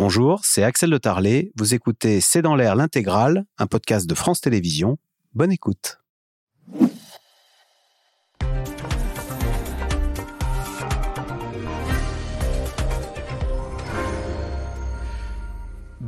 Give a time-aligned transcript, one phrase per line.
[0.00, 1.50] Bonjour, c'est Axel de Tarlet.
[1.56, 4.96] Vous écoutez C'est dans l'air l'intégrale, un podcast de France Télévisions.
[5.34, 5.98] Bonne écoute.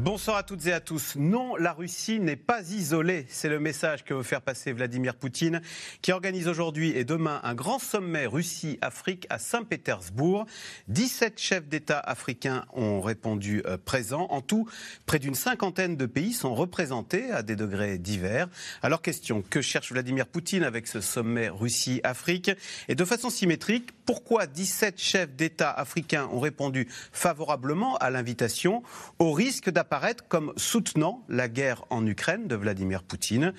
[0.02, 1.16] Bonsoir à toutes et à tous.
[1.16, 3.26] Non, la Russie n'est pas isolée.
[3.28, 5.60] C'est le message que veut faire passer Vladimir Poutine,
[6.00, 10.46] qui organise aujourd'hui et demain un grand sommet Russie-Afrique à Saint-Pétersbourg.
[10.88, 14.27] 17 chefs d'État africains ont répondu euh, présents.
[14.30, 14.66] En tout,
[15.05, 18.48] près d'une cinquantaine de pays sont représentés à des degrés divers.
[18.80, 22.52] Alors, question, que cherche Vladimir Poutine avec ce sommet Russie-Afrique?
[22.88, 28.83] Et de façon symétrique, pourquoi 17 chefs d'État africains ont répondu favorablement à l'invitation,
[29.20, 33.52] au risque d'apparaître apparaître comme soutenant la guerre en Ukraine de Vladimir Poutine.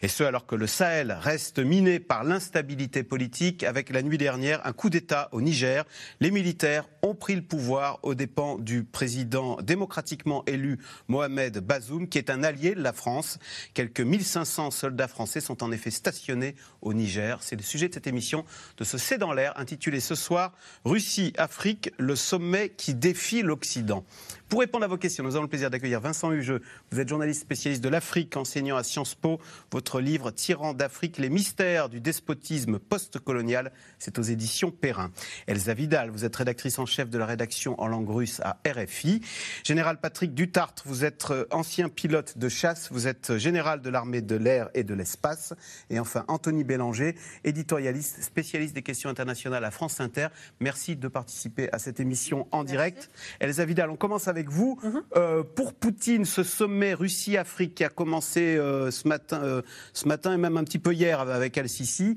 [0.00, 4.66] Et ce, alors que le Sahel reste miné par l'instabilité politique, avec la nuit dernière
[4.66, 5.84] un coup d'État au Niger?
[6.20, 10.78] Les militaires ont pris le pouvoir aux dépens du président démocratiquement élu
[11.08, 13.38] Mohamed Bazoum, qui est un allié de la France.
[13.74, 17.42] Quelques 1500 soldats français sont en effet stationnés au Niger.
[17.42, 18.44] C'est le sujet de cette émission
[18.76, 20.52] de ce C'est dans l'air, intitulé ce soir
[20.84, 24.04] Russie-Afrique, le sommet qui défie l'Occident.
[24.48, 26.62] Pour répondre à vos questions, nous avons le plaisir d'accueillir Vincent Hugeux.
[26.90, 29.38] Vous êtes journaliste spécialiste de l'Afrique, enseignant à Sciences Po.
[29.72, 35.10] Votre livre Tyran d'Afrique, les mystères du despotisme postcolonial, c'est aux éditions Perrin.
[35.48, 39.20] Elsa Vidal, vous êtes rédactrice en chef de la rédaction en langue russe à RFI.
[39.64, 44.36] Général Patrick Dutart, vous êtes ancien pilote de chasse, vous êtes général de l'armée de
[44.36, 45.52] l'air et de l'espace.
[45.90, 50.28] Et enfin, Anthony Bélanger, éditorialiste, spécialiste des questions internationales à France Inter.
[50.60, 53.10] Merci de participer à cette émission en direct.
[53.40, 54.78] Elsa Vidal, on commence avec avec vous.
[54.82, 55.02] Mhm.
[55.16, 60.32] Euh, pour Poutine, ce sommet Russie-Afrique qui a commencé euh, ce, matin, euh, ce matin
[60.32, 62.16] et même un petit peu hier avec Al-Sisi,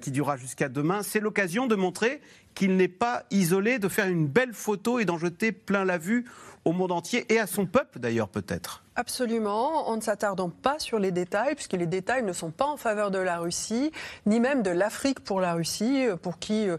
[0.00, 2.20] qui durera jusqu'à demain, c'est l'occasion de montrer
[2.54, 6.26] qu'il n'est pas isolé, de faire une belle photo et d'en jeter plein la vue
[6.64, 8.83] au monde entier et à son peuple d'ailleurs peut-être.
[8.96, 12.76] Absolument, en ne s'attardant pas sur les détails, puisque les détails ne sont pas en
[12.76, 13.90] faveur de la Russie,
[14.24, 16.78] ni même de l'Afrique pour la Russie, pour qui euh,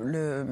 [0.00, 0.46] le,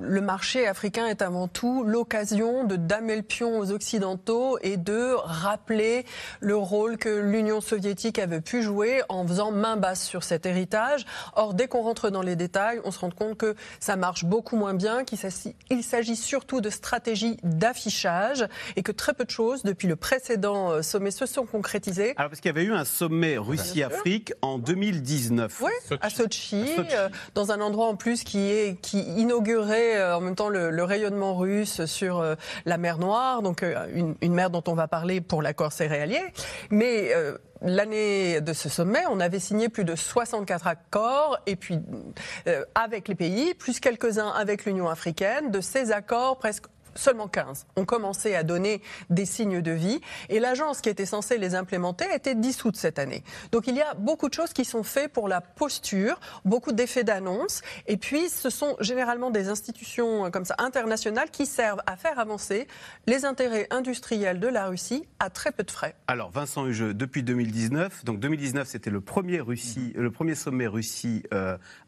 [0.00, 5.12] le, marché africain est avant tout l'occasion de damer le pion aux Occidentaux et de
[5.22, 6.06] rappeler
[6.40, 11.04] le rôle que l'Union soviétique avait pu jouer en faisant main basse sur cet héritage.
[11.36, 14.56] Or, dès qu'on rentre dans les détails, on se rend compte que ça marche beaucoup
[14.56, 19.88] moins bien, qu'il s'agit surtout de stratégies d'affichage et que très peu de choses, depuis
[19.88, 22.14] le précédent précédents euh, sommets se sont concrétisés.
[22.16, 25.60] Alors, parce qu'il y avait eu un sommet Russie-Afrique en 2019.
[25.62, 30.20] Oui, à Sochi, euh, dans un endroit en plus qui, est, qui inaugurait euh, en
[30.20, 32.24] même temps le, rayonnement russe sur
[32.66, 36.20] la mer Noire, donc une, mer dont on va parler pour l'accord céréalier.
[36.70, 37.12] Mais
[37.62, 41.78] l'année de ce sommet, on avait signé plus de 64 accords, et puis
[42.74, 45.52] avec les pays, plus quelques-uns avec l'Union africaine.
[45.52, 50.40] De ces accords, presque seulement 15 ont commencé à donner des signes de vie et
[50.40, 53.22] l'agence qui était censée les implémenter a été dissoute cette année.
[53.50, 57.04] Donc il y a beaucoup de choses qui sont faites pour la posture, beaucoup d'effets
[57.04, 61.96] d'annonce et puis ce sont généralement des institutions euh, comme ça internationales qui servent à
[61.96, 62.66] faire avancer
[63.06, 65.94] les intérêts industriels de la Russie à très peu de frais.
[66.06, 71.22] Alors Vincent Hugeux, depuis 2019, donc 2019 c'était le premier Russie, le premier sommet Russie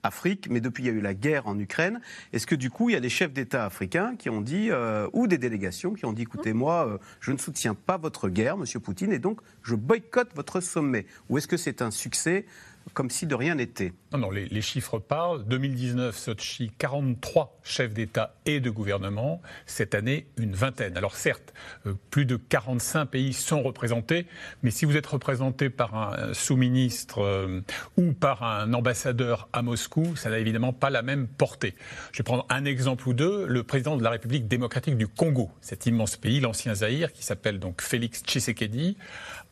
[0.02, 2.00] Afrique, mais depuis il y a eu la guerre en Ukraine.
[2.32, 4.93] Est-ce que du coup il y a des chefs d'État africains qui ont dit euh,
[4.94, 8.28] euh, ou des délégations qui ont dit écoutez, moi, euh, je ne soutiens pas votre
[8.28, 11.06] guerre, Monsieur Poutine, et donc je boycotte votre sommet.
[11.28, 12.46] Ou est-ce que c'est un succès
[12.92, 13.92] comme si de rien n'était.
[14.12, 15.44] Non, non, les, chiffres parlent.
[15.46, 19.40] 2019, Sochi, 43 chefs d'État et de gouvernement.
[19.66, 20.96] Cette année, une vingtaine.
[20.96, 21.54] Alors certes,
[21.86, 24.26] euh, plus de 45 pays sont représentés,
[24.62, 27.60] mais si vous êtes représenté par un sous-ministre euh,
[27.96, 31.74] ou par un ambassadeur à Moscou, ça n'a évidemment pas la même portée.
[32.12, 33.46] Je vais prendre un exemple ou deux.
[33.46, 37.58] Le président de la République démocratique du Congo, cet immense pays, l'ancien Zaïre, qui s'appelle
[37.58, 38.96] donc Félix Tshisekedi,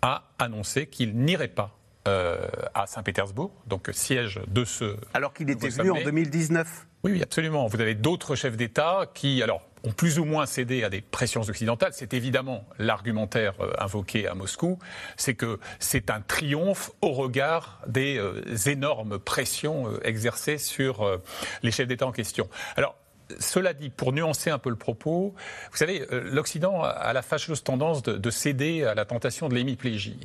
[0.02, 4.96] a annoncé qu'il n'irait pas euh, à Saint-Pétersbourg, donc siège de ce.
[5.14, 6.86] Alors qu'il était venu en 2019.
[7.04, 7.66] Oui, oui, absolument.
[7.66, 11.42] Vous avez d'autres chefs d'État qui, alors, ont plus ou moins cédé à des pressions
[11.42, 11.92] occidentales.
[11.92, 14.78] C'est évidemment l'argumentaire euh, invoqué à Moscou,
[15.16, 21.20] c'est que c'est un triomphe au regard des euh, énormes pressions exercées sur
[21.62, 22.48] les chefs d'État en question.
[22.76, 22.96] Alors,
[23.38, 25.34] cela dit, pour nuancer un peu le propos,
[25.70, 30.18] vous savez, euh, l'Occident a la fâcheuse tendance de, céder à la tentation de l'hémiplégie.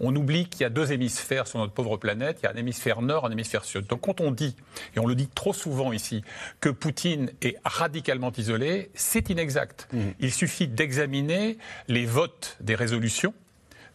[0.00, 2.56] On oublie qu'il y a deux hémisphères sur notre pauvre planète, il y a un
[2.56, 3.86] hémisphère nord, un hémisphère sud.
[3.86, 4.56] Donc quand on dit,
[4.96, 6.22] et on le dit trop souvent ici,
[6.60, 9.88] que Poutine est radicalement isolé, c'est inexact.
[9.92, 10.00] Mmh.
[10.20, 11.58] Il suffit d'examiner
[11.88, 13.34] les votes des résolutions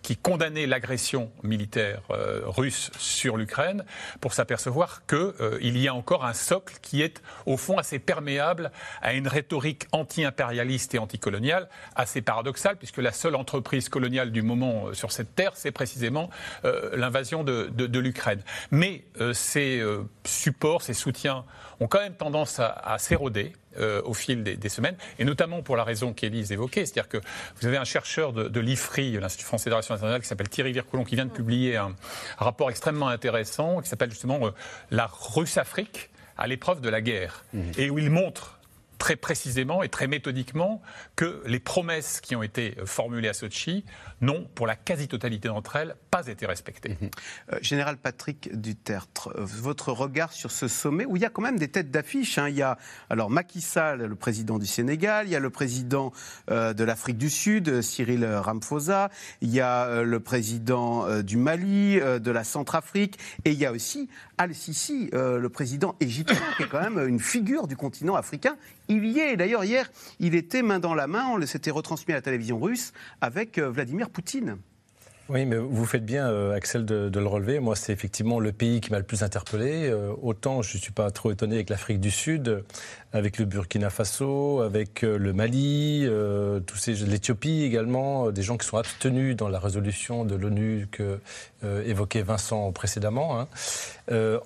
[0.09, 3.85] qui condamnait l'agression militaire euh, russe sur l'Ukraine
[4.21, 8.71] pour s'apercevoir qu'il euh, y a encore un socle qui est au fond assez perméable
[9.03, 14.87] à une rhétorique anti-impérialiste et anticoloniale assez paradoxale puisque la seule entreprise coloniale du moment
[14.87, 16.31] euh, sur cette terre c'est précisément
[16.63, 18.41] l'invasion de, l'Ukraine.
[18.71, 19.03] Mais
[19.33, 19.83] ces
[20.25, 21.45] supports, ces soutiens
[21.79, 23.53] ont quand même tendance à s'éroder.
[23.79, 27.17] Euh, au fil des, semaines, et notamment pour la raison qu'Élise évoquait, c'est-à-dire que
[27.59, 31.03] vous avez un chercheur de, l'IFRI, l'Institut français de relations internationales, qui s'appelle Thierry Vircoulon,
[31.03, 31.95] qui vient de publier un,
[32.37, 34.51] rapport extrêmement intéressant qui s'appelle justement euh,
[34.91, 37.61] La Russe-Afrique à l'épreuve de la guerre, mmh.
[37.77, 38.59] et où il montre
[38.97, 40.81] très précisément et très méthodiquement
[41.15, 43.85] que les promesses qui ont été formulées à Sochi
[44.21, 46.97] n'ont, pour la quasi-totalité d'entre elles, pas été respectées.
[47.01, 47.09] Mhm.
[47.53, 51.41] Euh, Général Patrick Dutertre, euh, votre regard sur ce sommet où il y a quand
[51.41, 52.37] même des têtes d'affiche.
[52.37, 52.49] Hein.
[52.49, 52.77] Il y a
[53.09, 56.11] alors Macky Sall, le président du Sénégal, il y a le président
[56.49, 59.09] euh, de l'Afrique du Sud, Cyril Ramaphosa,
[59.41, 64.09] il y a le président du Mali, de la Centrafrique, et il y a aussi
[64.37, 68.55] Al-Sisi, le président égyptien, qui est quand même une figure du continent africain.
[68.87, 69.37] Il y est.
[69.37, 72.93] D'ailleurs, hier, il était main dans la main, on s'était retransmis à la télévision russe
[73.21, 74.57] avec Vladimir Poutine.
[75.29, 77.59] Oui, mais vous faites bien, euh, Axel, de, le relever.
[77.59, 79.87] Moi, c'est effectivement le pays qui m'a le plus interpellé.
[79.87, 82.63] Euh, autant je ne suis pas trop étonné avec l'Afrique du Sud,
[83.13, 86.07] avec le Burkina Faso, avec euh, le Mali,
[86.65, 91.19] tous ces, l'Éthiopie également, des gens qui sont abstenus dans la résolution de l'ONU que
[91.85, 93.39] évoquait Vincent précédemment.
[93.39, 93.47] Hein.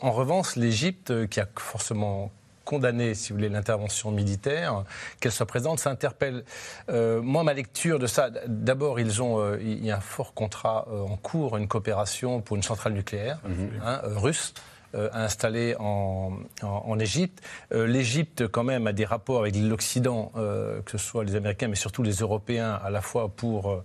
[0.02, 2.32] en revanche, l'Égypte, qui a forcément
[2.66, 4.84] condamner, si vous voulez, l'intervention militaire,
[5.20, 6.44] qu'elle soit présente, ça interpelle.
[6.90, 10.34] Euh, moi, ma lecture de ça, d'abord, ils ont, euh, il y a un fort
[10.34, 13.82] contrat euh, en cours, une coopération pour une centrale nucléaire mhm.
[13.84, 14.54] hein, russe.
[14.96, 17.42] Euh, installé en, en, Égypte.
[17.74, 21.68] Euh, L'Égypte, quand même, a des rapports avec l'Occident, euh, que ce soit les Américains,
[21.68, 23.82] mais surtout les Européens, à la fois pour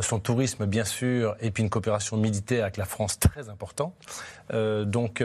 [0.00, 3.94] son tourisme, bien sûr, et puis une coopération militaire avec la France très important.
[4.50, 5.22] donc,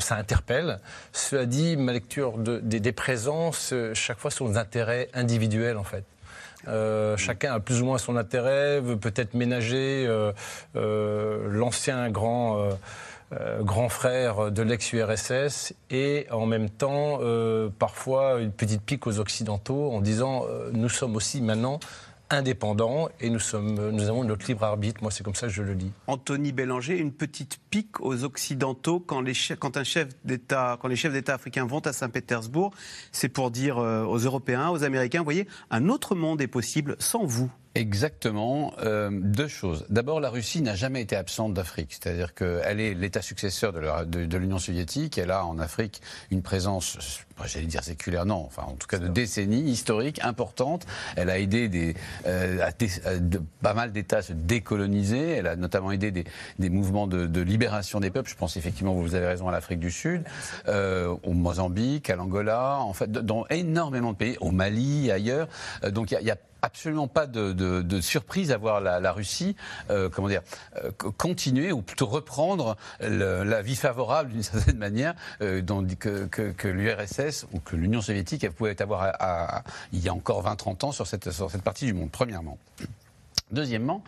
[0.00, 0.80] ça interpelle.
[1.12, 6.04] Cela dit, ma lecture de, des, présences, chaque fois, sont des intérêts individuels, en fait.
[7.18, 10.08] chacun a plus ou moins son intérêt, veut peut-être ménager
[10.74, 12.70] l'ancien grand
[13.40, 19.20] euh, grand frère de l'ex-URSS et en même temps euh, parfois une petite pique aux
[19.20, 21.80] Occidentaux en disant euh, nous sommes aussi maintenant
[22.28, 25.02] indépendants et nous, sommes, nous avons notre libre arbitre.
[25.02, 25.92] Moi, c'est comme ça que je le lis.
[26.06, 30.96] Anthony Bélanger, une petite pique aux Occidentaux quand, les quand, un chef d'État, quand les
[30.96, 32.72] chefs d'État africains vont à Saint-Pétersbourg,
[33.12, 37.24] c'est pour dire aux Européens, aux Américains, vous voyez, un autre monde est possible sans
[37.24, 37.50] vous.
[37.74, 38.74] Exactement.
[38.84, 39.86] Euh, deux choses.
[39.88, 41.92] D'abord, la Russie n'a jamais été absente d'Afrique.
[41.92, 45.16] C'est-à-dire qu'elle est l'État successeur de l'Union soviétique.
[45.16, 49.08] Elle a en Afrique une présence, j'allais dire séculaire, non, enfin en tout cas de
[49.08, 50.86] décennies, historique, importante.
[51.16, 51.94] Elle a aidé des,
[52.26, 52.70] euh,
[53.62, 55.30] pas mal d'États à se décoloniser.
[55.30, 56.24] Elle a notamment aidé des,
[56.58, 58.28] des mouvements de, de, libération des peuples.
[58.28, 60.24] Je pense effectivement, vous avez raison, à l'Afrique du Sud,
[60.68, 65.48] euh, au Mozambique, à l'Angola, en fait, dans énormément de pays, au Mali, ailleurs.
[65.84, 69.56] Euh, donc il y a, y a absolument pas de, surprise à voir la, Russie,
[69.90, 70.42] euh, comment dire,
[70.82, 77.60] euh, continuer ou plutôt reprendre la vie favorable d'une certaine manière euh, que, l'URSS ou
[77.60, 79.12] que l'Union soviétique pouvait avoir
[79.92, 82.58] il y a encore 20-30 ans sur cette, sur cette partie du monde, premièrement.
[83.52, 84.02] Deuxièmement,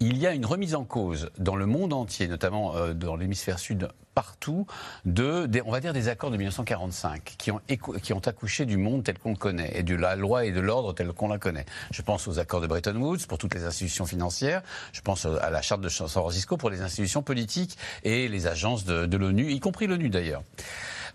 [0.00, 3.58] il y a une remise en cause dans le monde entier, notamment euh, dans l'hémisphère
[3.58, 4.66] sud, partout,
[5.04, 7.60] de, on va dire des accords de 1945 qui ont,
[8.26, 11.12] accouché du monde tel qu'on le connaît et de la loi et de l'ordre tel
[11.12, 11.64] qu'on la connaît.
[11.92, 15.50] Je pense aux accords de Bretton Woods pour toutes les institutions financières, je pense à
[15.50, 19.52] la charte de San Francisco pour les institutions politiques et les agences de, de l'ONU,
[19.52, 20.42] y compris l'ONU d'ailleurs.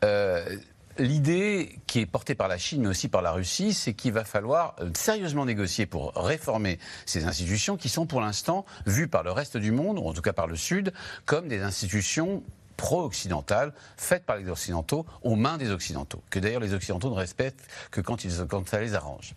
[0.03, 0.57] Euh,
[0.97, 4.23] L'idée qui est portée par la Chine, mais aussi par la Russie, c'est qu'il va
[4.23, 9.31] falloir euh, sérieusement négocier pour réformer ces institutions qui sont pour l'instant vues par le
[9.31, 10.93] reste du monde, ou en tout cas par le Sud,
[11.25, 12.43] comme des institutions
[12.77, 17.67] pro-occidentales, faites par les Occidentaux, aux mains des Occidentaux, que d'ailleurs les Occidentaux ne respectent
[17.91, 18.17] que quand,
[18.49, 19.33] quand ça les arrange.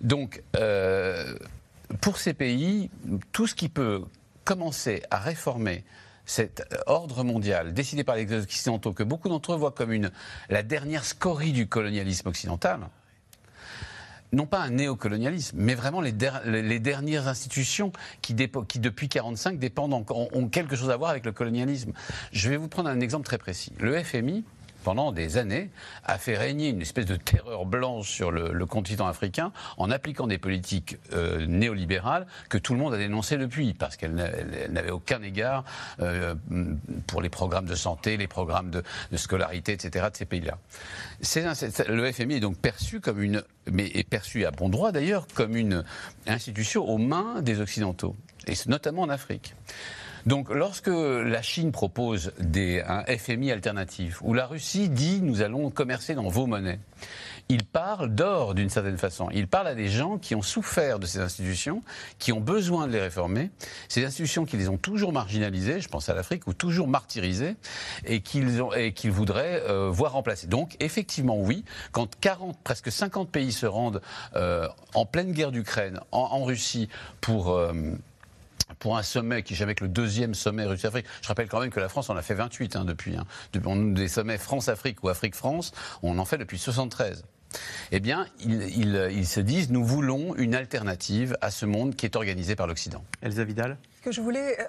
[0.00, 1.36] Donc, euh,
[2.00, 2.90] pour ces pays,
[3.32, 4.02] tout ce qui peut
[4.44, 5.84] commencer à réformer
[6.24, 10.10] cet ordre mondial décidé par les Occidentaux, que beaucoup d'entre eux voient comme une,
[10.48, 12.80] la dernière scorie du colonialisme occidental,
[14.32, 20.28] non pas un néocolonialisme, mais vraiment les, dernières institutions qui, qui depuis 1945 dépendent ont,
[20.32, 21.92] ont quelque chose à voir avec le colonialisme.
[22.32, 23.72] Je vais vous prendre un exemple très précis.
[23.78, 24.44] Le FMI,
[24.82, 25.70] pendant des années,
[26.04, 30.38] a fait régner une espèce de terreur blanche sur le, continent africain en appliquant des
[30.38, 34.14] politiques euh, néolibérales que tout le monde a dénoncées depuis, parce qu'elles
[34.70, 35.64] n'avaient aucun égard
[36.00, 36.34] euh,
[37.06, 38.82] pour les programmes de santé, les programmes de,
[39.16, 40.06] scolarité, etc.
[40.10, 40.58] de ces pays-là.
[41.88, 45.56] Le FMI est donc perçu comme une, mais est perçu à bon droit d'ailleurs, comme
[45.56, 45.84] une
[46.26, 48.16] institution aux mains des Occidentaux.
[48.46, 49.54] et notamment en Afrique.
[50.26, 55.70] Donc, lorsque la Chine propose des, un FMI alternatif, où la Russie dit nous allons
[55.70, 56.78] commercer dans vos monnaies,
[57.48, 59.28] il parle d'or d'une certaine façon.
[59.32, 61.82] Il parle à des gens qui ont souffert de ces institutions,
[62.18, 63.50] qui ont besoin de les réformer.
[63.88, 67.56] Ces institutions qui les ont toujours marginalisées, je pense à l'Afrique, ou toujours martyrisées,
[68.04, 70.46] et qu'ils voudraient euh, voir remplacer.
[70.46, 74.00] Donc, effectivement, oui, quand 40, presque 50 pays se rendent
[74.36, 76.88] euh, en pleine guerre d'Ukraine, en, en, Russie,
[77.20, 77.72] pour euh,
[78.82, 81.06] pour un sommet qui jamais que le deuxième sommet Russie-Afrique.
[81.22, 83.16] Je rappelle quand même que la France en a fait 28 hein, depuis.
[83.16, 83.26] Hein.
[83.52, 85.70] depuis des sommets France-Afrique ou Afrique-France,
[86.02, 87.24] on en fait depuis 73
[87.92, 88.62] eh bien, ils,
[89.12, 93.04] ils, se disent nous voulons une alternative à ce monde qui est organisé par l'Occident.
[93.20, 94.64] Elsa Vidal Ce que je voulais euh,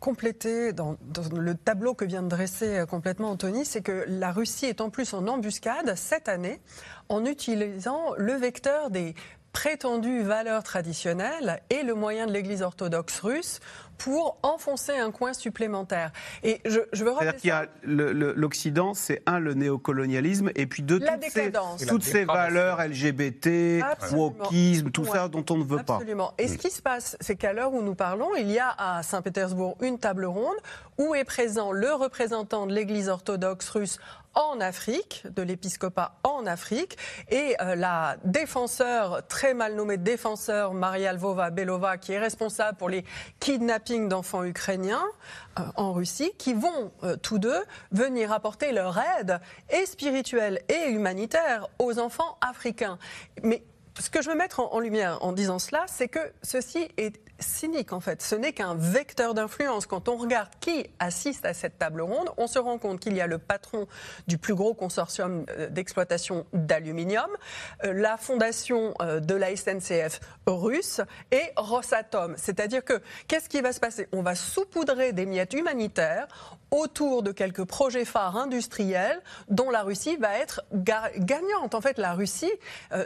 [0.00, 4.32] compléter dans, dans, le tableau que vient de dresser euh, complètement Anthony, c'est que la
[4.32, 6.60] Russie est en plus en embuscade cette année
[7.08, 9.14] en utilisant le vecteur des
[9.54, 13.60] prétendues valeurs traditionnelles et le moyen de l'Église orthodoxe russe
[13.96, 16.10] pour enfoncer un coin supplémentaire.
[16.42, 20.82] Et je, je veux C'est-à-dire qu'il y a l'Occident, c'est un, le néocolonialisme, et puis
[20.82, 21.52] deux, toutes, ces,
[21.86, 23.82] toutes ces, valeurs LGBT,
[24.12, 25.94] wokisme, tout ça dont on ne veut pas.
[25.94, 26.34] Absolument.
[26.38, 29.02] Et ce qui se passe, c'est qu'à l'heure où nous parlons, il y a à
[29.04, 30.56] Saint-Pétersbourg une table ronde
[30.98, 33.98] où est présent le représentant de l'Église orthodoxe russe
[34.34, 36.96] en Afrique, de l'épiscopat en Afrique,
[37.30, 42.88] et euh, la défenseur, très mal nommée défenseur, Maria Lvova Belova, qui est responsable pour
[42.88, 43.04] les
[43.40, 45.04] kidnappings d'enfants ukrainiens
[45.58, 47.62] euh, en Russie, qui vont euh, tous deux
[47.92, 52.98] venir apporter leur aide, et spirituelle et humanitaire, aux enfants africains.
[53.42, 53.64] Mais
[54.00, 57.92] ce que je veux mettre en, lumière en disant cela, c'est que ceci est cynique
[57.92, 58.22] en fait.
[58.22, 59.86] Ce n'est qu'un vecteur d'influence.
[59.86, 63.20] Quand on regarde qui assiste à cette table ronde, on se rend compte qu'il y
[63.20, 63.86] a le patron
[64.26, 67.28] du plus gros consortium euh, d'exploitation d'aluminium,
[67.84, 71.00] euh, la fondation euh, de la SNCF russe
[71.30, 72.34] et Rosatom.
[72.36, 74.08] C'est-à-dire que qu'est-ce qui va se passer?
[74.12, 76.28] On va saupoudrer des miettes humanitaires
[76.70, 81.74] autour de quelques projets phares industriels dont la Russie va être gagnante.
[81.74, 82.52] En fait, la Russie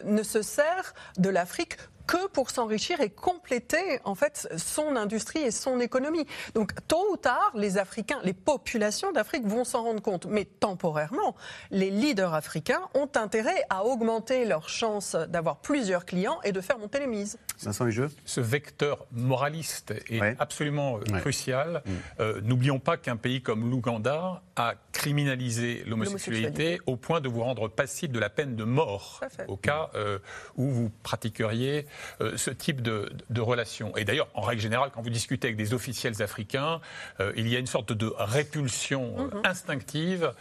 [0.05, 1.77] ne se sert de l'Afrique
[2.09, 6.27] que pour s'enrichir et compléter en fait son industrie et son économie.
[6.55, 11.37] Donc tôt ou tard, les Africains, les populations d'Afrique vont s'en rendre compte, mais temporairement,
[11.71, 16.79] les leaders africains ont intérêt à augmenter leurs chances d'avoir plusieurs clients et de faire
[16.79, 17.38] monter les mises.
[17.59, 21.83] Ce vecteur moraliste est absolument euh, crucial.
[21.85, 21.93] Mm.
[22.21, 27.69] Euh, n'oublions pas qu'un pays comme l'Ouganda a criminalisé l'homosexualité au point de vous rendre
[27.69, 30.19] passible de la peine de mort au cas euh,
[30.57, 31.87] où vous pratiqueriez
[32.21, 33.97] euh, ce type de, de relation.
[33.97, 36.81] Et d'ailleurs, en règle générale, quand vous discutez avec des officiels africains,
[37.21, 39.43] euh, il y a une sorte de répulsion euh, mhm.
[39.45, 40.33] instinctive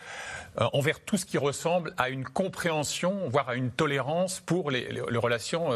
[0.73, 5.03] envers tout ce qui ressemble à une compréhension, voire à une tolérance pour les, les,
[5.07, 5.69] les relations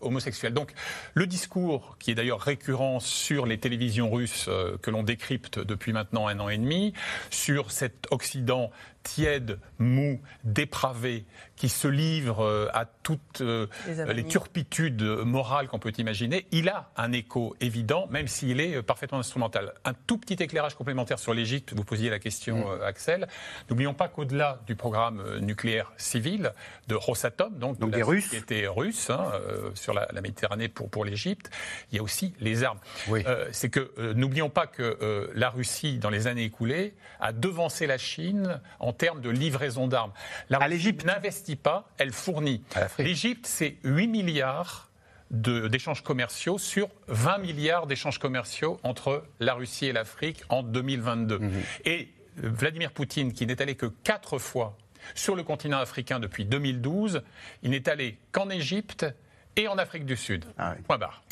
[0.00, 0.54] homosexuelles.
[0.54, 0.72] Donc,
[1.12, 4.48] le discours, qui est d'ailleurs récurrent sur les télévisions russes
[4.80, 6.94] que l'on décrypte depuis maintenant un an et demi,
[7.30, 8.70] sur cet Occident
[9.06, 15.92] tiède, mou, dépravé, qui se livre euh, à toutes euh, les, turpitudes morales qu'on peut
[15.96, 19.72] imaginer, il a un écho évident, même s'il est euh, parfaitement instrumental.
[19.84, 22.82] Un tout petit éclairage complémentaire sur l'Égypte, vous posiez la question, mm.
[22.82, 23.28] Axel.
[23.70, 26.52] N'oublions pas qu'au-delà du programme nucléaire civil
[26.88, 28.28] de Rosatom, donc, donc des Russes.
[28.28, 29.30] qui était russe hein,
[29.74, 31.50] sur la, la, Méditerranée pour, pour l'Égypte,
[31.92, 32.80] il y a aussi les armes.
[33.08, 33.22] Oui.
[33.52, 38.60] C'est que n'oublions pas que la Russie, dans les années écoulées, a devancé la Chine
[38.80, 40.12] en termes de livraison d'armes.
[40.50, 42.62] La Russie n'investit pas, elle fournit.
[42.98, 44.90] L'Égypte, c'est 8 milliards
[45.30, 51.38] d'échanges commerciaux sur 20 milliards d'échanges commerciaux entre la Russie et l'Afrique en 2022.
[51.38, 51.62] Mhm.
[51.84, 54.76] Et Vladimir Poutine, qui n'est allé que quatre fois
[55.14, 57.22] sur le continent africain depuis 2012,
[57.62, 59.06] il n'est allé qu'en Égypte
[59.56, 60.44] et en Afrique du Sud.
[60.58, 61.22] Ah Point barre.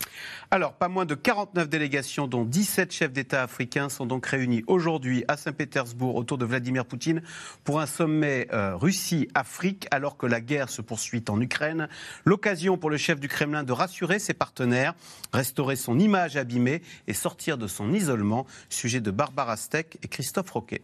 [0.50, 5.24] Alors, pas moins de 49 délégations, dont 17 chefs d'État africains, sont donc réunis aujourd'hui
[5.28, 7.22] à Saint-Pétersbourg autour de Vladimir Poutine
[7.64, 11.88] pour un sommet euh, Russie-Afrique, alors que la guerre se poursuit en Ukraine.
[12.24, 14.94] L'occasion pour le chef du Kremlin de rassurer ses partenaires,
[15.32, 18.46] restaurer son image abîmée et sortir de son isolement.
[18.68, 20.82] Sujet de Barbara Steck et Christophe Roquet.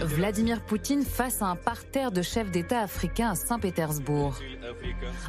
[0.00, 4.38] Vladimir Poutine face à un parterre de chefs d'État africains à Saint-Pétersbourg.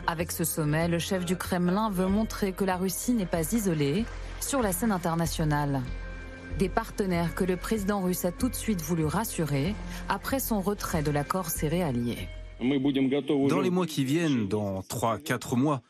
[0.08, 4.06] Avec ce sommet, le chef du Kremlin veut montrer que la Russie n'est pas isolée
[4.40, 5.82] sur la scène internationale.
[6.58, 9.76] Des partenaires que le président russe a tout de suite voulu rassurer
[10.08, 12.28] après son retrait de l'accord céréalier.
[12.60, 15.82] Dans les mois qui viennent, dans 3-4 mois,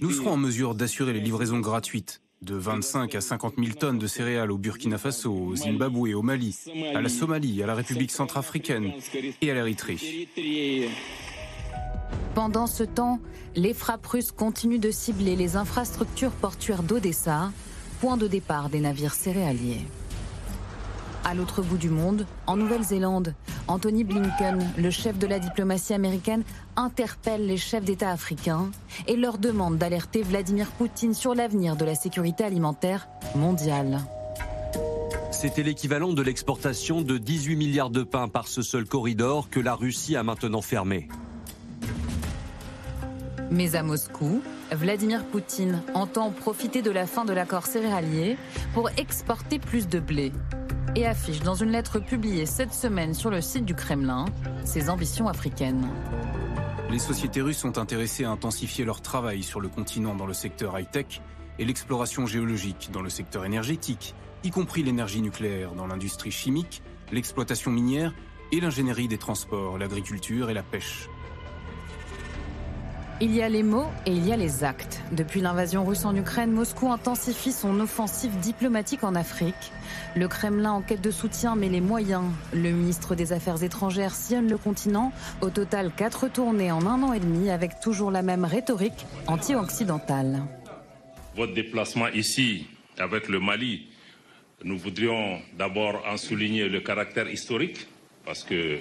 [0.00, 4.06] nous serons en mesure d'assurer les livraisons gratuites de 25 à 50 000 tonnes de
[4.06, 6.56] céréales au Burkina Faso, au Zimbabwe, au Mali,
[6.94, 8.92] à la Somalie, à la République centrafricaine
[9.40, 9.98] et à l'Érythrée.
[12.34, 13.18] Pendant ce temps,
[13.54, 17.50] les frappes russes continuent de cibler les infrastructures portuaires d'Odessa,
[18.00, 19.80] point de départ des navires céréaliers.
[21.28, 23.34] À l'autre bout du monde, en Nouvelle-Zélande,
[23.66, 26.44] Anthony Blinken, le chef de la diplomatie américaine,
[26.76, 28.70] interpelle les chefs d'État africains
[29.08, 33.98] et leur demande d'alerter Vladimir Poutine sur l'avenir de la sécurité alimentaire mondiale.
[35.32, 39.74] C'était l'équivalent de l'exportation de 18 milliards de pain par ce seul corridor que la
[39.74, 41.08] Russie a maintenant fermé.
[43.50, 48.36] Mais à Moscou, Vladimir Poutine entend profiter de la fin de l'accord céréalier
[48.74, 50.30] pour exporter plus de blé
[50.96, 54.24] et affiche dans une lettre publiée cette semaine sur le site du Kremlin
[54.64, 55.86] ses ambitions africaines.
[56.90, 60.78] Les sociétés russes sont intéressées à intensifier leur travail sur le continent dans le secteur
[60.78, 61.20] high-tech
[61.58, 67.70] et l'exploration géologique dans le secteur énergétique, y compris l'énergie nucléaire dans l'industrie chimique, l'exploitation
[67.70, 68.14] minière
[68.52, 71.08] et l'ingénierie des transports, l'agriculture et la pêche.
[73.18, 75.00] Il y a les mots et il y a les actes.
[75.10, 79.72] Depuis l'invasion russe en Ukraine, Moscou intensifie son offensive diplomatique en Afrique.
[80.14, 82.24] Le Kremlin en quête de soutien met les moyens.
[82.52, 85.12] Le ministre des Affaires étrangères sillonne le continent.
[85.40, 90.42] Au total, quatre tournées en un an et demi avec toujours la même rhétorique anti-occidentale.
[91.34, 92.66] Votre déplacement ici
[92.98, 93.86] avec le Mali,
[94.62, 97.86] nous voudrions d'abord en souligner le caractère historique
[98.26, 98.78] parce que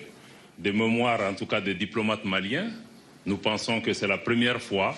[0.58, 2.68] des mémoires, en tout cas des diplomates maliens,
[3.26, 4.96] nous pensons que c'est la première fois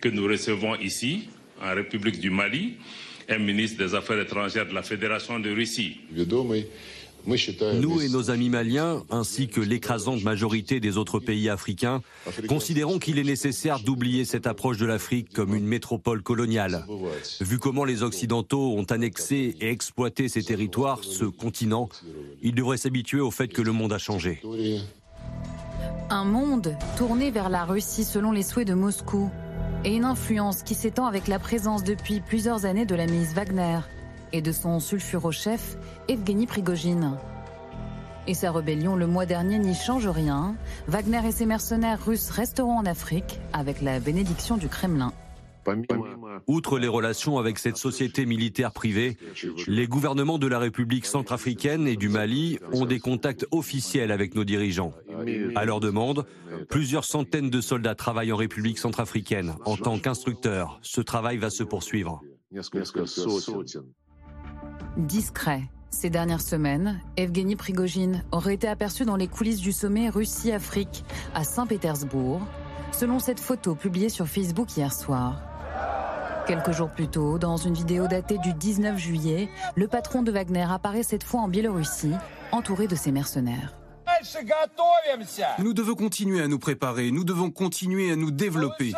[0.00, 1.28] que nous recevons ici,
[1.62, 2.74] en République du Mali,
[3.28, 5.96] un ministre des Affaires étrangères de la Fédération de Russie.
[7.26, 12.02] Nous et nos amis maliens, ainsi que l'écrasante majorité des autres pays africains,
[12.46, 16.84] considérons qu'il est nécessaire d'oublier cette approche de l'Afrique comme une métropole coloniale.
[17.40, 21.88] Vu comment les Occidentaux ont annexé et exploité ces territoires, ce continent,
[22.42, 24.40] ils devraient s'habituer au fait que le monde a changé.
[26.08, 29.28] Un monde tourné vers la Russie selon les souhaits de Moscou
[29.84, 33.80] et une influence qui s'étend avec la présence depuis plusieurs années de la milice Wagner
[34.32, 37.16] et de son sulfuro-chef Evgeny Prigogine.
[38.28, 40.54] Et sa rébellion le mois dernier n'y change rien.
[40.86, 45.12] Wagner et ses mercenaires russes resteront en Afrique avec la bénédiction du Kremlin.
[46.46, 49.16] Outre les relations avec cette société militaire privée,
[49.66, 54.44] les gouvernements de la République centrafricaine et du Mali ont des contacts officiels avec nos
[54.44, 54.92] dirigeants.
[55.54, 56.26] À leur demande,
[56.68, 60.78] plusieurs centaines de soldats travaillent en République centrafricaine en tant qu'instructeurs.
[60.82, 62.20] Ce travail va se poursuivre.
[64.96, 65.62] Discret.
[65.90, 71.42] Ces dernières semaines, Evgeny Prigogine aurait été aperçu dans les coulisses du sommet Russie-Afrique à
[71.42, 72.42] Saint-Pétersbourg,
[72.92, 75.40] selon cette photo publiée sur Facebook hier soir.
[76.46, 80.66] Quelques jours plus tôt, dans une vidéo datée du 19 juillet, le patron de Wagner
[80.70, 82.12] apparaît cette fois en Biélorussie,
[82.52, 83.74] entouré de ses mercenaires.
[85.58, 88.92] Nous devons continuer à nous préparer, nous devons continuer à nous développer.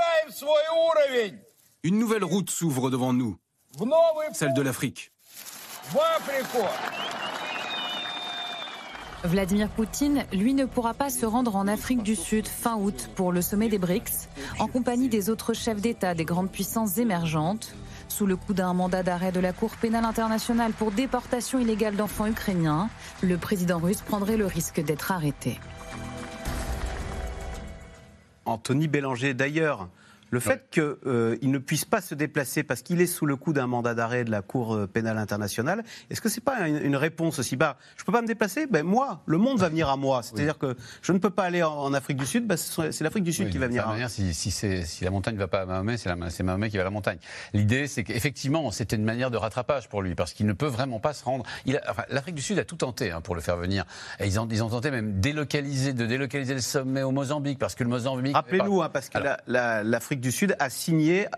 [1.85, 3.39] Une nouvelle route s'ouvre devant nous,
[4.35, 5.11] celle de l'Afrique.
[9.25, 13.33] Vladimir Poutine, lui, ne pourra pas se rendre en Afrique du Sud fin août pour
[13.33, 14.29] le sommet des BRICS,
[14.61, 17.75] en compagnie des autres chefs d'État des grandes puissances émergentes,
[18.07, 22.27] sous le coup d'un mandat d'arrêt de la Cour pénale internationale pour déportation illégale d'enfants
[22.27, 22.89] ukrainiens.
[23.23, 25.59] Le président russe prendrait le risque d'être arrêté.
[28.45, 29.89] Anthony Bélanger, d'ailleurs,
[30.31, 33.53] le fait qu'il euh, ne puisse pas se déplacer parce qu'il est sous le coup
[33.53, 36.97] d'un mandat d'arrêt de la Cour euh, pénale internationale, est-ce que ce n'est pas une,
[36.97, 37.77] réponse aussi bas?
[37.97, 38.67] Je ne peux pas me déplacer?
[38.67, 40.23] Ben Moi, le monde va venir à moi.
[40.25, 43.33] C'est-à-dire que je ne peux pas aller en, Afrique du Sud, ben c'est l'Afrique du
[43.33, 44.09] Sud qui va venir à moi.
[44.09, 46.91] Si, si, la montagne ne va pas à Mahomet, c'est Mahomet qui va à la
[46.91, 47.19] montagne.
[47.55, 51.01] L'idée, c'est qu'effectivement, c'était une manière de rattrapage pour lui, parce qu'il ne peut vraiment
[51.01, 51.45] pas se rendre.
[51.89, 53.85] Enfin, L'Afrique du Sud a tout tenté hein, pour le faire venir.
[54.21, 57.75] Et ils, ont, ils ont tenté même délocaliser, de délocaliser le sommet au Mozambique, parce
[57.75, 58.35] que le Mozambique.
[58.35, 61.29] Rappelez-nous, hein, parce que l'Afrique du Sud a signé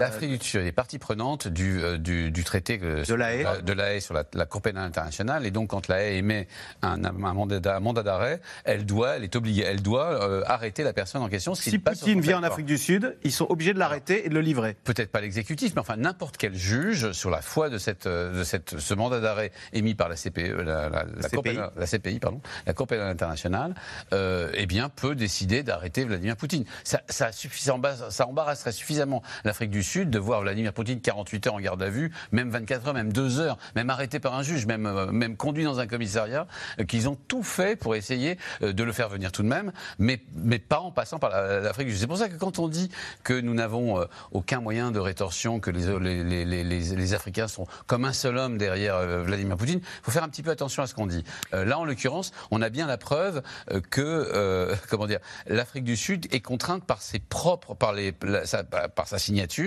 [0.00, 4.00] L'Afrique du Sud est partie prenante du, euh, du, traité de la Haye, de la
[4.00, 5.46] sur la, Cour pénale internationale.
[5.46, 6.48] Et donc, quand la Haye émet
[6.82, 11.22] un, un mandat d'arrêt, elle doit, elle est obligée, elle doit euh, arrêter la personne
[11.22, 11.54] en question.
[11.54, 14.40] Si Poutine vient en Afrique du Sud, ils sont obligés de l'arrêter et de le
[14.40, 14.76] livrer.
[14.84, 18.78] Peut-être pas l'exécutif, mais enfin n'importe quel juge sur la foi de cette, de cette,
[18.78, 21.58] ce mandat d'arrêt émis par la CPE, la, la, la, CPI.
[21.76, 23.74] la CPI, pardon, la Cour pénale internationale,
[24.12, 26.64] euh, eh bien peut décider d'arrêter Vladimir Poutine.
[26.84, 31.60] Ça, ça, ça embarrasserait suffisamment l'Afrique du Sud de voir Vladimir Poutine 48 heures en
[31.60, 34.86] garde à vue, même 24 heures, même 2 heures, même arrêté par un juge, même,
[34.86, 36.46] euh, même conduit dans un commissariat,
[36.78, 39.72] euh, qu'ils ont tout fait pour essayer euh, de le faire venir tout de même,
[39.98, 42.00] mais, mais pas en passant par l'Afrique du Sud.
[42.00, 42.90] C'est pour ça que quand on dit
[43.22, 48.04] que nous n'avons aucun moyen de rétorsion, que les, les, les, les, Africains sont comme
[48.04, 50.94] un seul homme derrière Vladimir Poutine, il faut faire un petit peu attention à ce
[50.94, 51.24] qu'on dit.
[51.52, 53.42] là, en l'occurrence, on a bien la preuve
[53.90, 59.18] que, comment dire, l'Afrique du Sud est contrainte par ses propres, par, les, par sa
[59.18, 59.59] signature,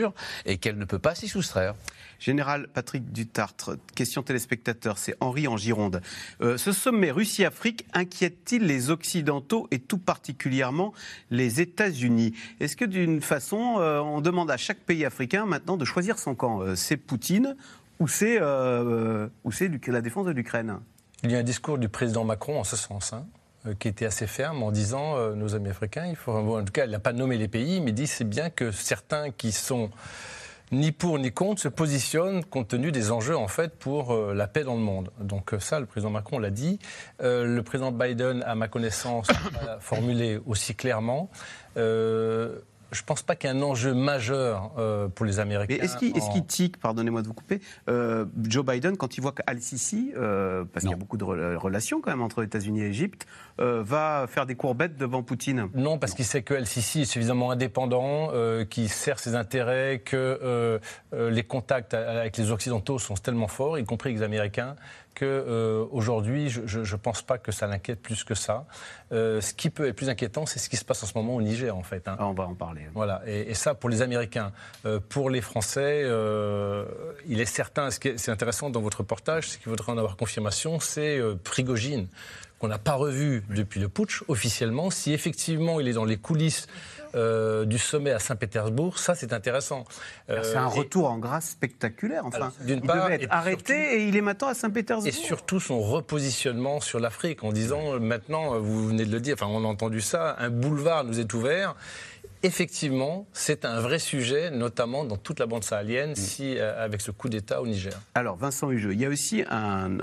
[0.45, 1.75] et qu'elle ne peut pas s'y soustraire.
[2.19, 6.01] Général Patrick Dutartre, question téléspectateur, c'est Henri en Gironde.
[6.41, 10.93] Euh, ce sommet Russie-Afrique inquiète-t-il les Occidentaux et tout particulièrement
[11.31, 12.33] les États-Unis?
[12.61, 16.33] Est-ce que d'une façon, euh, on demande à chaque pays africain maintenant de choisir son
[16.33, 16.61] camp?
[16.61, 17.57] Euh, C'est Poutine
[17.99, 20.79] ou c'est la défense de l'Ukraine?
[21.23, 23.13] Il y a un discours du président Macron en ce sens.
[23.13, 23.25] Hein,
[23.79, 26.91] qui était assez ferme en disant nos amis africains, il faut, en tout cas, il
[26.91, 29.89] n'a pas nommé les pays, mais dit c'est bien que certains qui sont
[30.73, 34.47] ni pour ni contre, se positionne compte tenu des enjeux en fait pour euh, la
[34.47, 35.11] paix dans le monde.
[35.19, 36.79] Donc euh, ça, le président Macron l'a dit.
[37.21, 39.27] Euh, le président Biden, à ma connaissance,
[39.65, 41.29] l'a formulé aussi clairement
[42.93, 45.77] je ne pense pas qu'il y ait un enjeu majeur euh, pour les Américains.
[45.81, 50.13] Est-ce qu'il est tique, pardonnez-moi de vous couper, euh, Joe Biden, quand il voit qu'Al-Sisi,
[50.15, 53.27] euh, parce qu'il y a beaucoup de relations quand même entre États-Unis et l'Égypte,
[53.57, 55.69] va faire des courbettes devant Poutine?
[55.75, 58.29] Non, parce qu'il sait que Al-Sisi est suffisamment indépendant,
[58.69, 60.79] qu'il sert ses intérêts, que
[61.13, 64.75] les contacts avec les Occidentaux sont tellement forts, y compris les Américains,
[65.13, 68.65] qu'aujourd'hui, euh, je ne pense pas que ça l'inquiète plus que ça.
[69.11, 71.35] Euh, ce qui peut être plus inquiétant, c'est ce qui se passe en ce moment
[71.35, 72.07] au Niger, en fait.
[72.07, 72.15] Hein.
[72.19, 72.81] Ah, on va en parler.
[72.93, 74.51] Voilà, et, ça, pour les Américains.
[74.85, 76.03] Euh, pour les Français,
[77.27, 80.17] il est certain, ce qui est, intéressant dans votre reportage, c'est qu'il faudra en avoir
[80.17, 82.07] confirmation, c'est Prigogine
[82.63, 84.89] qu'on n'a pas revu depuis le putsch officiellement.
[84.89, 86.67] Si effectivement il est dans les coulisses
[87.13, 89.83] euh, du sommet à Saint-Pétersbourg, ça c'est intéressant.
[90.29, 92.25] Euh, c'est un retour en grâce spectaculaire.
[92.25, 95.05] Enfin, il part, devait être arrêté et il est maintenant à Saint-Pétersbourg.
[95.05, 99.33] Et surtout son repositionnement sur l'Afrique en disant euh, maintenant, vous venez de le dire,
[99.37, 101.75] enfin on a entendu ça, un boulevard nous est ouvert
[102.43, 106.15] effectivement, c'est un vrai sujet, notamment dans toute la bande sahélienne, mm.
[106.15, 107.93] si, avec ce coup d'État au Niger.
[108.13, 109.43] Alors, Vincent Hugeux, il y a aussi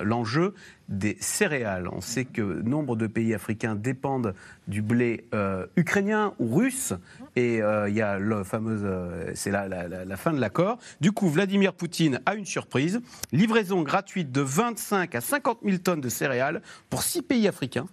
[0.02, 0.54] l'enjeu
[0.90, 1.88] des céréales.
[1.88, 4.34] On sait que nombre de pays africains dépendent
[4.66, 6.92] du blé euh, ukrainien ou russe.
[7.36, 10.78] Et euh, il y a le fameux, euh, c'est la, la, fin de l'accord.
[11.00, 13.00] Du coup, Vladimir Poutine a une surprise
[13.32, 17.86] livraison gratuite de 25 à 50 000 tonnes de céréales pour six pays africains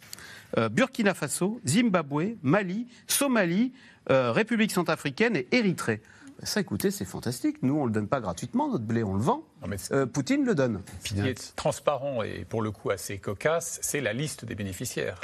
[0.72, 3.74] Burkina Faso, Zimbabwe, Mali, Somalie,
[4.10, 6.02] République centrafricaine et Érythrée.
[6.44, 7.58] Ça, écoutez, c'est fantastique.
[7.64, 9.44] Nous, on ne le donne pas gratuitement, notre blé, on le vend.
[9.92, 10.82] Euh, Poutine le donne.
[11.04, 15.20] Ce qui est transparent et pour le coup assez cocasse, c'est la liste des bénéficiaires.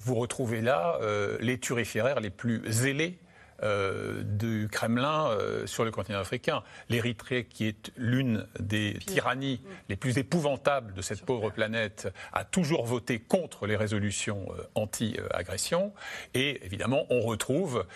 [0.00, 3.18] Vous retrouvez là euh, les turiféraires les plus zélés
[3.62, 6.62] euh, du Kremlin euh, sur le continent africain.
[6.88, 12.84] L'Érythrée, qui est l'une des tyrannies les plus épouvantables de cette pauvre planète, a toujours
[12.84, 15.92] voté contre les résolutions euh, anti-agression.
[16.34, 17.86] Et évidemment, on retrouve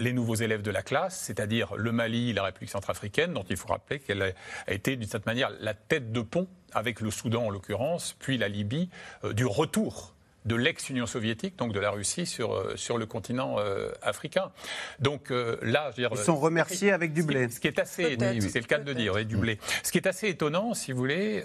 [0.00, 3.68] les nouveaux élèves de la classe, c'est-à-dire le Mali, la République centrafricaine, dont il faut
[3.68, 7.50] rappeler qu'elle a été d'une certaine manière la tête de pont avec le Soudan en
[7.50, 8.90] l'occurrence, puis la Libye,
[9.32, 13.90] du retour de l'ex-Union soviétique, donc de la Russie, sur, euh, sur le continent euh,
[14.02, 14.50] africain.
[14.98, 17.48] Donc euh, là, je veux dire, ils sont remerciés avec du blé.
[17.48, 19.58] Ce qui est assez, c'est le cas de dire, du blé.
[19.82, 21.44] Ce qui est assez étonnant, si vous voulez,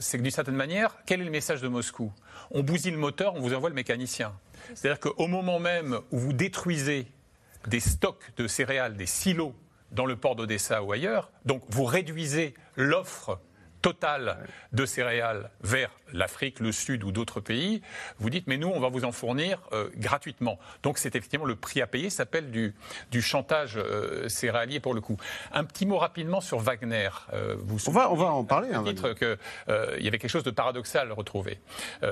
[0.00, 2.12] c'est que d'une certaine manière, quel est le message de Moscou?
[2.50, 4.32] On bousille le moteur, on vous envoie le mécanicien.
[4.74, 7.06] C'est-à-dire qu'au moment même où vous détruisez
[7.66, 9.54] des stocks de céréales, des silos
[9.92, 13.40] dans le port d'Odessa ou ailleurs, donc vous réduisez l'offre
[13.86, 14.38] totale
[14.72, 17.82] de céréales vers l'Afrique, le Sud ou d'autres pays,
[18.18, 20.58] vous dites mais nous on va vous en fournir euh, gratuitement.
[20.82, 22.74] Donc c'est effectivement le prix à payer, ça s'appelle du,
[23.12, 25.16] du chantage euh, céréalier pour le coup.
[25.52, 27.10] Un petit mot rapidement sur Wagner.
[27.32, 28.72] Euh, vous on, va, on va en parler.
[28.72, 31.60] Un titre que il y avait quelque chose de paradoxal retrouvé.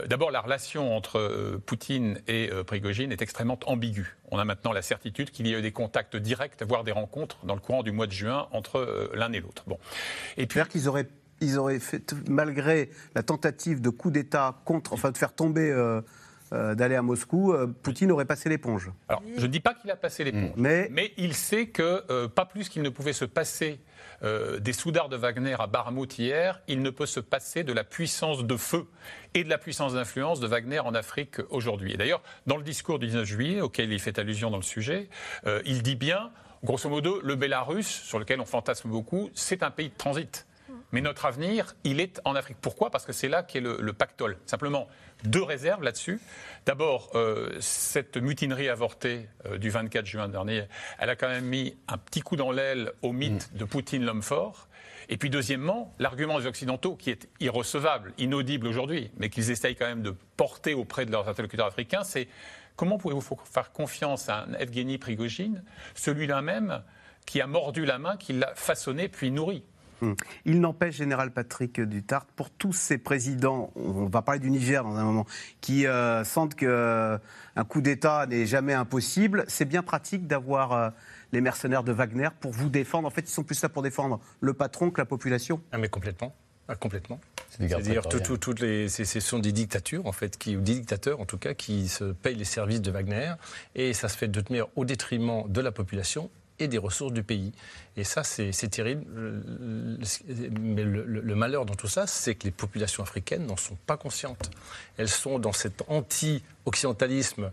[0.06, 4.16] D'abord la relation entre Poutine et Prigogine est extrêmement ambiguë.
[4.30, 7.38] On a maintenant la certitude qu'il y a eu des contacts directs, voire des rencontres
[7.44, 9.64] dans le courant du mois de juin entre l'un et l'autre.
[9.66, 9.78] Bon.
[10.36, 11.08] Et puis qu'ils auraient
[11.40, 15.70] ils auraient fait, malgré la tentative de coup d'État contre, enfin de faire tomber.
[15.70, 16.00] Euh,
[16.52, 18.92] euh, d'aller à Moscou, euh, Poutine aurait passé l'éponge.
[19.08, 20.88] Alors, je ne dis pas qu'il a passé l'éponge, mais...
[20.92, 21.12] mais...
[21.16, 23.80] il sait que, pas plus qu'il ne pouvait se passer
[24.22, 28.44] des soudards de Wagner à Barmouth hier, il ne peut se passer de la puissance
[28.44, 28.86] de feu
[29.32, 31.94] et de la puissance d'influence de Wagner en Afrique aujourd'hui.
[31.94, 35.08] Et d'ailleurs, dans le discours du 19 juillet, auquel il fait allusion dans le sujet,
[35.64, 36.30] il dit bien,
[36.62, 40.46] grosso modo, le Bélarus, sur lequel on fantasme beaucoup, c'est un pays de transit.
[40.92, 42.58] Mais notre avenir, il est en Afrique.
[42.60, 42.90] Pourquoi?
[42.90, 44.38] Parce que c'est là qu'est le, le, pactole.
[44.46, 44.88] Simplement,
[45.24, 46.20] deux réserves là-dessus.
[46.66, 50.64] D'abord, euh, cette mutinerie avortée euh, du 24 juin dernier,
[50.98, 53.58] elle a quand même mis un petit coup dans l'aile au mythe mm.
[53.58, 54.68] de Poutine l'homme fort.
[55.08, 59.86] Et puis deuxièmement, l'argument des Occidentaux, qui est irrecevable, inaudible aujourd'hui, mais qu'ils essayent quand
[59.86, 62.28] même de porter auprès de leurs interlocuteurs africains, c'est
[62.76, 65.62] comment pouvez-vous faire confiance à un Evgeny Prigogine,
[65.94, 66.82] celui-là même
[67.26, 69.64] qui a mordu la main, qui l'a façonné puis nourri?
[70.04, 70.14] Hmm.
[70.44, 74.96] il n'empêche, Général Patrick Dutart, pour tous ces présidents, on va parler du Niger dans
[74.96, 75.26] un moment,
[75.60, 77.18] qui euh, sentent qu'un euh,
[77.68, 80.90] coup d'État n'est jamais impossible, c'est bien pratique d'avoir euh,
[81.32, 83.06] les mercenaires de Wagner pour vous défendre.
[83.06, 85.60] En fait, ils sont plus là pour défendre le patron que la population.
[85.72, 86.34] Ah, mais complètement.
[86.68, 87.20] Ah, complètement.
[87.50, 91.26] C'est-à-dire tout, toutes les, ce sont des dictatures en fait, qui, ou des dictateurs en
[91.26, 93.34] tout cas, qui se payent les services de Wagner
[93.74, 97.22] et ça se fait de tenir au détriment de la population et des ressources du
[97.22, 97.52] pays.
[97.96, 99.04] Et ça, c'est terrible.
[100.60, 104.50] Mais le, malheur dans tout ça, c'est que les populations africaines n'en sont pas conscientes.
[104.96, 107.50] Elles sont dans cet anti-occidentalisme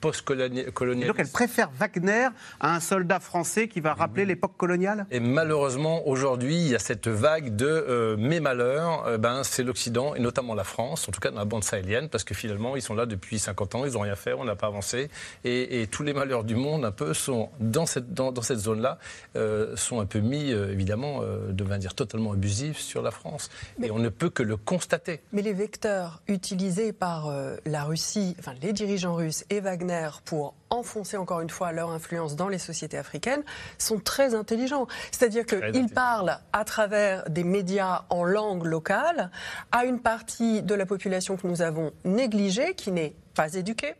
[0.00, 0.72] post-colonial.
[1.06, 2.28] Donc elle préfère Wagner
[2.60, 5.06] à un soldat français qui va rappeler l'époque coloniale?
[5.10, 9.62] Et malheureusement, aujourd'hui, il y a cette vague de euh, mes malheurs, euh, ben, c'est
[9.62, 12.76] l'Occident et notamment la France, en tout cas dans la bande sahélienne, parce que finalement,
[12.76, 15.08] ils sont là depuis 50 ans, ils n'ont rien fait, on n'a pas avancé.
[15.44, 18.98] Et, tous les malheurs du monde, un peu, sont dans cette, dans, cette zone-là,
[19.36, 23.50] euh, sont un peu mis, évidemment, de manière totalement abusive sur la France.
[23.82, 25.20] et on ne peut que le constater.
[25.32, 27.32] Mais les vecteurs utilisés par
[27.66, 32.36] la Russie, enfin les dirigeants russes et Wagner pour enfoncer encore une fois leur influence
[32.36, 33.42] dans les sociétés africaines
[33.78, 34.86] sont très intelligents.
[35.10, 39.30] C'est-à-dire qu'ils parlent à travers des médias en langue locale
[39.72, 43.94] à une partie de la population que nous avons négligée, qui n'est pas éduquée,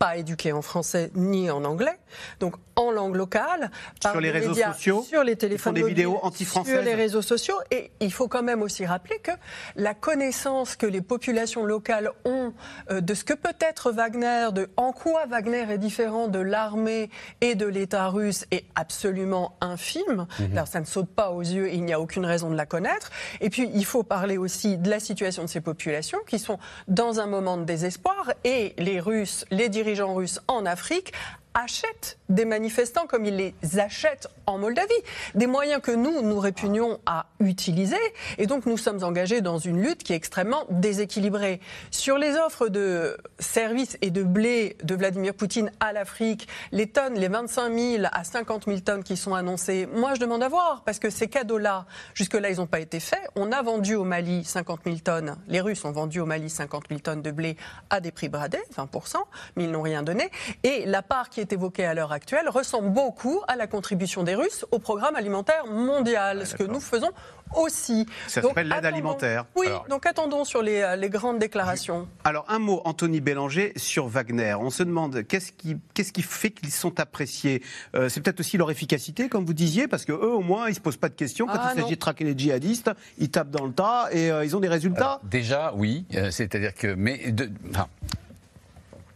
[0.00, 1.98] pas éduqués en français ni en anglais,
[2.40, 6.72] donc en langue locale, par sur les réseaux sociaux, sur les téléphones des vidéos anti-françaises,
[6.72, 7.56] sur les réseaux sociaux.
[7.70, 9.32] Et il faut quand même aussi rappeler que
[9.76, 12.54] la connaissance que les populations locales ont
[12.90, 17.10] euh, de ce que peut être Wagner, de en quoi Wagner est différent de l'armée
[17.42, 20.26] et de l'État russe est absolument infime.
[20.38, 20.52] Mhm.
[20.52, 22.64] Alors ça ne saute pas aux yeux, et il n'y a aucune raison de la
[22.64, 23.10] connaître.
[23.42, 26.58] Et puis il faut parler aussi de la situation de ces populations qui sont
[26.88, 31.12] dans un moment de désespoir et les Russes, les dirigeants russes en Afrique
[31.54, 34.92] achètent des manifestants comme ils les achètent en Moldavie.
[35.34, 37.96] Des moyens que nous, nous répugnons à utiliser.
[38.38, 41.60] Et donc, nous sommes engagés dans une lutte qui est extrêmement déséquilibrée.
[41.90, 47.14] Sur les offres de services et de blé de Vladimir Poutine à l'Afrique, les tonnes,
[47.14, 50.82] les 25 000 à 50 000 tonnes qui sont annoncées, moi, je demande à voir.
[50.84, 53.28] Parce que ces cadeaux-là, jusque-là, ils n'ont pas été faits.
[53.36, 55.36] On a vendu au Mali 50 000 tonnes.
[55.48, 57.56] Les Russes ont vendu au Mali 50 000 tonnes de blé
[57.90, 59.16] à des prix bradés, 20%,
[59.56, 60.30] mais ils n'ont rien donné.
[60.62, 64.34] Et la part qui est évoquée à l'heure actuelle ressemble beaucoup à la contribution des
[64.34, 67.10] Russes au programme alimentaire mondial, ce que nous faisons
[67.56, 68.06] aussi.
[68.28, 69.44] Ça s'appelle l'aide alimentaire.
[69.56, 72.08] Oui, donc attendons sur les, euh, les, grandes déclarations.
[72.24, 74.54] Alors un mot, Anthony Bélanger, sur Wagner.
[74.54, 77.62] On se demande qu'est-ce qui, qu'est-ce qui fait qu'ils sont appréciés?
[77.96, 80.74] Euh, C'est peut-être aussi leur efficacité, comme vous disiez, parce que eux, au moins, ils
[80.74, 82.90] se posent pas de questions quand ah, il s'agit de traquer les djihadistes.
[83.18, 85.20] Ils tapent dans le tas et euh, ils ont des résultats.
[85.24, 86.06] déjà, oui.
[86.30, 87.88] C'est-à-dire que, mais de, enfin,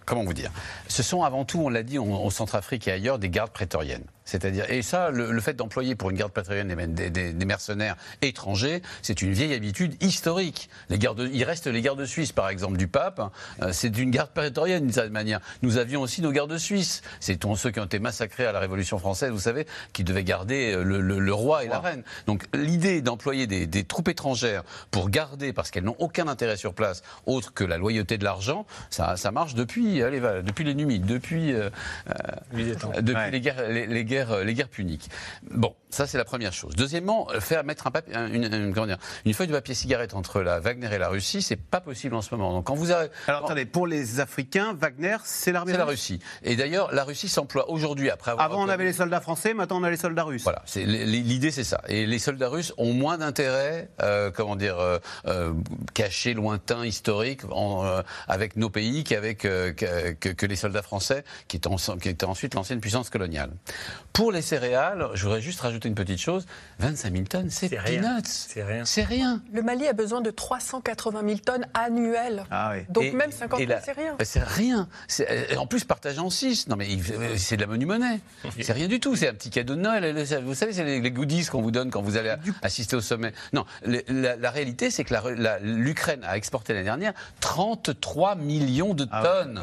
[0.05, 0.51] comment vous dire?
[0.88, 4.05] Ce sont avant tout, on l'a dit, au Centrafrique et ailleurs, des gardes prétoriennes.
[4.35, 9.23] C'est-à-dire, et ça, le, fait d'employer pour une garde patriote des, des, mercenaires étrangers, c'est
[9.23, 10.68] une vieille habitude historique.
[10.88, 13.31] Les gardes, il reste les gardes suisses, par exemple, du pape.
[13.62, 15.38] Euh, c'est une garde prétorienne d'une certaine manière.
[15.62, 17.03] Nous avions aussi nos gardes suisses.
[17.20, 20.73] C'est ceux qui ont été massacrés à la Révolution française, vous savez, qui devaient garder
[20.73, 22.03] euh, le, roi et la reine.
[22.27, 27.05] Donc l'idée d'employer des, troupes étrangères pour garder, parce qu'elles n'ont aucun intérêt sur place,
[27.27, 31.53] autre que la loyauté de l'argent, ça, ça marche depuis, allez, depuis les Numides, depuis,
[31.53, 31.70] euh,
[32.53, 35.09] depuis les guerres, les guerres euh, les guerres puniques.
[35.51, 36.75] Bon, ça c'est la première chose.
[36.77, 40.89] Deuxièmement, euh, faire mettre un papier, une, une, feuille de papier cigarette entre la Wagner
[40.93, 42.53] et la Russie, c'est pas possible en ce moment.
[42.53, 45.73] Donc quand vous avez, alors attendez, pour les Africains, Wagner, c'est l'armée.
[45.73, 46.19] C'est la Russie.
[46.43, 48.47] Et d'ailleurs, la Russie s'emploie aujourd'hui après avoir.
[48.47, 50.43] Avant, on avait les soldats français, maintenant on a les soldats russes.
[50.43, 51.83] Voilà, l'idée, c'est ça.
[51.89, 55.53] Et les soldats russes ont moins d'intérêt, euh, comment dire, euh,
[55.95, 57.43] cachés, lointains, historiques,
[58.29, 63.11] avec nos pays qu'avec que, les soldats français, qui étaient, qui étaient ensuite l'ancienne puissance
[63.11, 63.51] coloniale.
[64.14, 66.46] Pour les céréales, je voudrais juste rajouter une petite chose
[66.79, 68.22] 25 000 tonnes, c'est peanuts.
[68.22, 68.85] C'est rien.
[68.85, 69.42] C'est rien.
[69.53, 72.44] Le Mali a besoin de 380 000 tonnes annuelles.
[72.48, 72.85] Ah oui.
[72.90, 74.16] Donc même 50 000, c'est rien.
[74.22, 74.88] C'est rien.
[75.18, 76.68] Euh, en plus, partagé en 6.
[76.68, 76.87] Non, mais
[77.37, 78.20] c'est de la menu monnaie.
[78.61, 79.16] C'est rien du tout.
[79.16, 80.24] C'est un petit cadeau de Noël.
[80.44, 83.33] Vous savez, c'est les goodies qu'on vous donne quand vous allez assister au sommet.
[83.53, 85.12] Non, la, réalité, c'est que
[85.61, 89.61] l'Ukraine a exporté l'année dernière 33 millions de ah tonnes.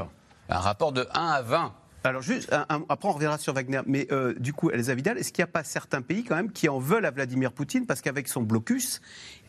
[0.50, 1.74] un rapport de 1 à 20.
[2.04, 5.44] Alors juste, après on reviendra sur Wagner, mais euh, du coup, Elsa Vidal, est-ce qu'il
[5.44, 7.86] n'y a pas certains pays quand même qui en veulent à Vladimir Poutine?
[7.86, 9.02] Parce qu'avec son blocus,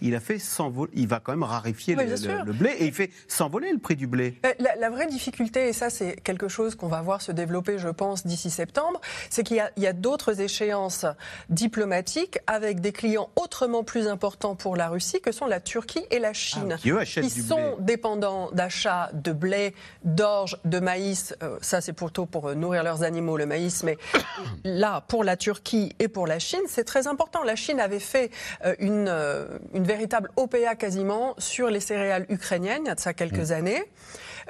[0.03, 3.73] il a fait s'envoler, il va quand même raréfier le, blé et il fait s'envoler
[3.73, 4.39] le prix du blé.
[4.45, 7.89] Euh, la, vraie difficulté, et ça c'est quelque chose qu'on va voir se développer, je
[7.89, 11.07] pense, d'ici septembre, c'est qu'il y a, d'autres échéances
[11.51, 16.19] diplomatiques avec des clients autrement plus importants pour la Russie que sont la Turquie et
[16.19, 21.35] la Chine, ah, qui, sont dépendants d'achats de blé, d'orge, de maïs.
[21.43, 23.99] Euh, ça c'est plutôt pour euh, nourrir leurs animaux, le maïs, mais
[24.65, 27.43] là, pour la Turquie et pour la Chine, c'est très important.
[27.43, 28.31] La Chine avait fait
[28.65, 33.01] euh, une, euh, une véritable OPA quasiment sur les céréales ukrainiennes il y a de
[33.01, 33.59] ça quelques mm.
[33.59, 33.83] années.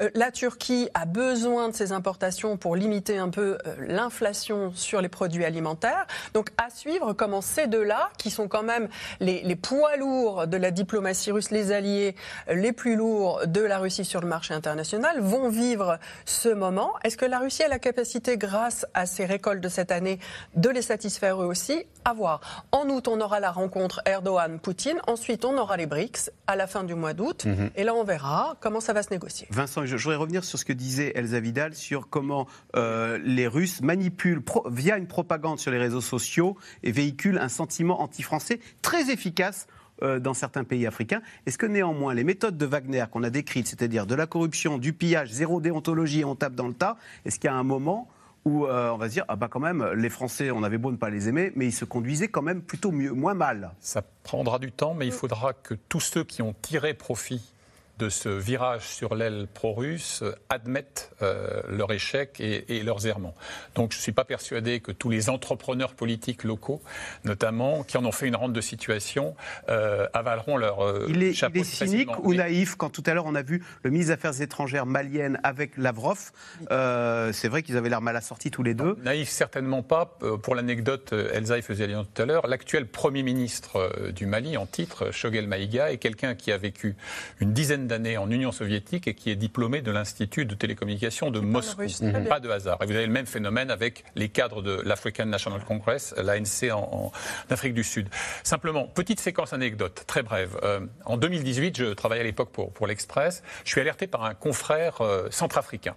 [0.01, 5.01] Euh, la Turquie a besoin de ces importations pour limiter un peu euh, l'inflation sur
[5.01, 6.07] les produits alimentaires.
[6.35, 8.89] Donc à suivre comment ces deux-là, qui sont quand même
[9.21, 12.15] les, poids lourds de la diplomatie russe, les alliés
[12.49, 16.93] euh, les plus lourds de la Russie sur le marché international, vont vivre ce moment.
[17.05, 20.19] Est-ce que la Russie a la capacité, grâce à ses récoltes de cette année,
[20.57, 21.85] de les satisfaire eux aussi?
[22.05, 22.65] À voir.
[22.73, 25.01] En août, on aura la rencontre Erdogan-Poutine.
[25.07, 27.45] Ensuite, on aura les BRICS à la fin du mois d'août.
[27.45, 27.71] Mhm.
[27.77, 29.47] Et là, on verra comment ça va se négocier.
[29.51, 33.81] Vincent je, voudrais revenir sur ce que disait Elsa Vidal sur comment euh, les Russes
[33.81, 39.67] manipulent via une propagande sur les réseaux sociaux et véhiculent un sentiment anti-français très efficace
[40.03, 41.23] euh, dans certains pays africains.
[41.47, 44.93] Est-ce que néanmoins les méthodes de Wagner qu'on a décrites, c'est-à-dire de la corruption, du
[44.93, 48.09] pillage, zéro déontologie on tape dans le tas, est-ce qu'il y a un moment
[48.45, 50.91] où euh, on va se dire ah bah quand même les Français on avait beau
[50.91, 53.73] ne pas les aimer mais ils se conduisaient quand même plutôt mieux moins mal.
[53.79, 57.53] Ça prendra du temps mais il faudra que tous ceux qui ont tiré profit
[57.99, 63.35] de ce virage sur l'aile pro-russe admettent euh, leur échec et, leurs errements.
[63.75, 66.83] Donc je ne suis pas persuadé que tous les entrepreneurs politiques locaux,
[67.25, 69.37] notamment, qui en ont fait une rente de situation,
[69.69, 71.57] euh, avaleront leur euh, il est, chapeau.
[71.57, 74.15] Il est cynique ou naïf quand tout à l'heure on a vu le ministre des
[74.15, 76.33] Affaires étrangères malienne avec Lavrov.
[76.71, 78.97] C'est vrai qu'ils avaient l'air mal assortis tous les deux.
[79.05, 80.19] naïf certainement pas.
[80.43, 82.47] Pour l'anecdote, Elsa y faisait allusion tout à l'heure.
[82.47, 86.97] L'actuel Premier ministre du Mali en titre, Shogel Maïga, est quelqu'un qui a vécu
[87.41, 91.41] une dizaine d'années en Union soviétique et qui est diplômé de l'Institut de télécommunication de
[91.41, 91.83] Moscou.
[92.29, 92.79] Pas de hasard.
[92.83, 97.13] Et vous avez le même phénomène avec les cadres de l'African National Congress, l'ANC en,
[97.51, 98.09] Afrique du Sud.
[98.43, 100.59] Simplement, petite séquence anecdote, très brève.
[100.63, 103.43] Euh, en 2018, je travaillais à l'époque pour, pour l'Express.
[103.65, 105.95] Je suis alerté par un confrère euh, centrafricain.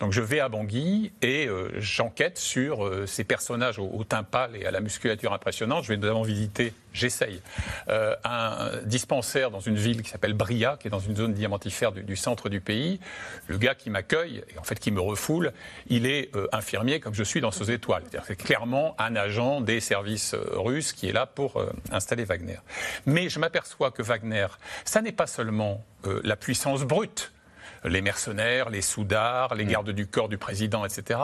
[0.00, 4.54] Donc je vais à Bangui et euh, j'enquête sur euh, ces personnages au, teint pâle
[4.54, 5.84] et à la musculature impressionnante.
[5.84, 7.40] Je vais notamment visiter, j'essaye,
[7.88, 11.92] euh, un dispensaire dans une ville qui s'appelle Bria, qui est dans une zone diamantifère
[11.92, 13.00] du, centre du pays.
[13.46, 15.52] Le gars qui m'accueille, et en fait qui me refoule,
[15.88, 18.02] il est infirmier comme je suis dans ces étoiles.
[18.26, 22.58] C'est clairement un agent des services russes qui est là pour installer Wagner.
[23.06, 24.46] Mais je m'aperçois que Wagner,
[24.84, 27.32] ça n'est pas seulement la puissance brute
[27.84, 29.68] les mercenaires, les soudards, les mm.
[29.68, 31.20] gardes du corps du président, etc.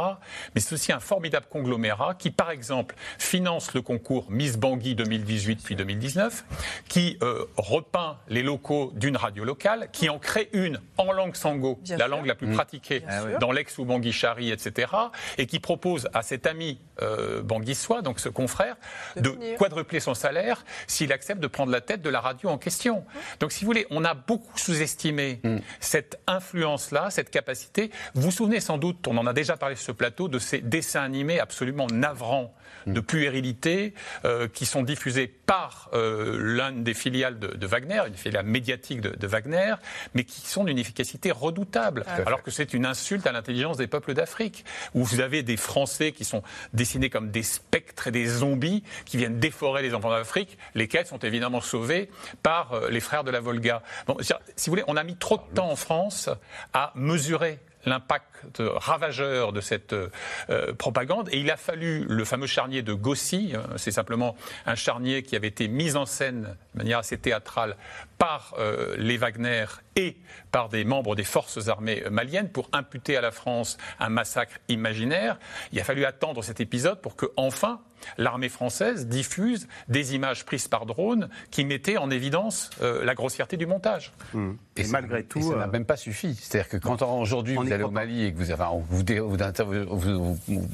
[0.55, 5.63] Mais c'est aussi un formidable conglomérat qui, par exemple, finance le concours Miss Bangui 2018
[5.63, 6.45] puis 2019,
[6.89, 11.81] qui euh, repeint les locaux d'une radio locale, qui en crée une en langue sango,
[11.89, 12.55] la langue la plus mm.
[12.55, 13.03] pratiquée
[13.41, 14.93] dans l'ex ou Bangui-Chari, etc.,
[15.39, 18.77] et qui propose à cet ami euh, Banguissois, donc ce confrère,
[19.17, 23.01] de, quadrupler son salaire s'il accepte de prendre la tête de la radio en question.
[23.01, 23.21] Mm.
[23.41, 25.41] Donc, si vous voulez, on a beaucoup sous-estimé
[25.81, 27.91] cette influence influence-là, cette capacité.
[28.15, 30.59] Vous vous souvenez sans doute, on en a déjà parlé sur ce plateau, de ces
[30.61, 32.55] dessins animés absolument navrants
[32.87, 33.05] de mm.
[33.05, 39.01] puérilité euh, qui sont diffusés par euh, l'une des filiales de, Wagner, une filiale médiatique
[39.01, 39.75] de, Wagner,
[40.15, 44.15] mais qui sont d'une efficacité redoutable, alors que c'est une insulte à l'intelligence des peuples
[44.15, 48.83] d'Afrique, où vous avez des Français qui sont dessinés comme des spectres et des zombies
[49.05, 52.11] qui viennent déforer les enfants d'Afrique, lesquels sont évidemment sauvés
[52.43, 53.83] par euh, les frères de la Volga.
[54.07, 54.33] Bon, si
[54.67, 56.29] vous voulez, on a mis trop de temps en France
[56.73, 61.29] à mesurer l'impact ravageur de cette euh, propagande.
[61.33, 65.37] Et il a fallu le fameux charnier de Gossi, hein, c'est simplement un charnier qui
[65.37, 67.77] avait été mis en scène de manière assez théâtrale
[68.19, 70.17] par euh, les Wagner et
[70.53, 75.39] par des membres des forces armées maliennes pour imputer à la France un massacre imaginaire.
[75.73, 77.81] Il a fallu attendre cet épisode pour que, enfin,
[78.19, 83.57] l'armée française diffuse des images prises par drone qui mettaient en évidence euh, la grossièreté
[83.57, 84.13] du montage.
[84.35, 84.53] Mmh.
[84.77, 86.35] Et, malgré tout, ça n'a même pas suffi.
[86.35, 90.69] C'est-à-dire que quand aujourd'hui vous allez au Mali et que vous, vous, vous, vous,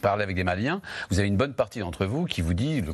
[0.00, 2.92] parlez avec des Maliens, vous avez une bonne partie d'entre vous qui vous dit le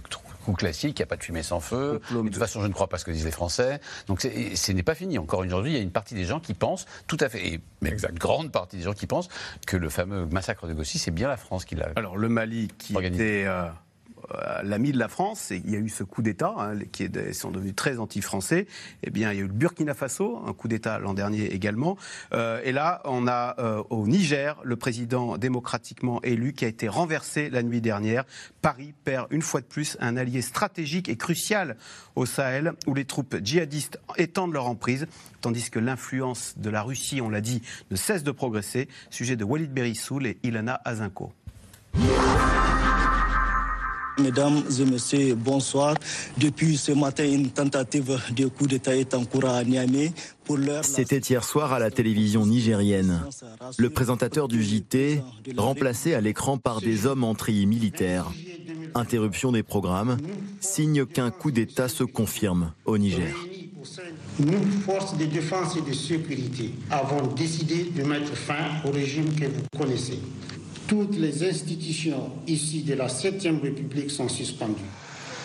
[0.55, 2.01] classique, il n'y a pas de fumée sans feu.
[2.11, 3.81] De toute façon, je ne crois pas ce que disent les Français.
[4.07, 5.19] Donc ce n'est pas fini.
[5.19, 7.61] Encore aujourd'hui, il y a une partie des gens qui pensent, tout à fait, et
[7.83, 9.29] une grande partie des gens qui pensent
[9.67, 11.89] que le fameux massacre de Gossi, c'est bien la France qui l'a.
[11.97, 13.67] Alors le Mali qui était euh,
[14.62, 17.51] l'ami de la France, il y a eu ce coup d'État, hein, qui est, sont
[17.51, 18.67] devenus très anti-français.
[19.03, 21.97] Eh bien, il y a eu le Burkina Faso, un coup d'État l'an dernier également.
[22.33, 23.57] et là, on a
[23.91, 28.25] au Niger le président démocratiquement élu qui a été renversé la nuit dernière.
[28.62, 31.77] Paris perd une fois de plus un allié stratégique et crucial
[32.17, 35.07] au Sahel, où les troupes djihadistes étendent leur emprise,
[35.41, 38.89] tandis que l'influence de la Russie, on l'a dit, ne cesse de progresser.
[39.11, 41.33] Sujet de Walid Berissoul et Ilana Azinko.
[44.19, 45.95] Mesdames et messieurs, bonsoir.
[46.39, 50.12] Depuis ce matin, une tentative de coup d'État est en cours à Niamey.
[50.83, 53.23] C'était hier soir à la télévision nigérienne.
[53.77, 55.23] Le présentateur du JT,
[55.57, 58.27] remplacé à l'écran par des hommes en treillis militaires.
[58.95, 60.16] Interruption des programmes,
[60.61, 63.35] signe qu'un coup d'État se confirme au Niger.
[64.41, 69.45] Nous, forces de défense et de sécurité, avons décidé de mettre fin au régime que
[69.45, 70.19] vous connaissez
[70.89, 74.82] toutes les institutions ici de la 7e République sont suspendues.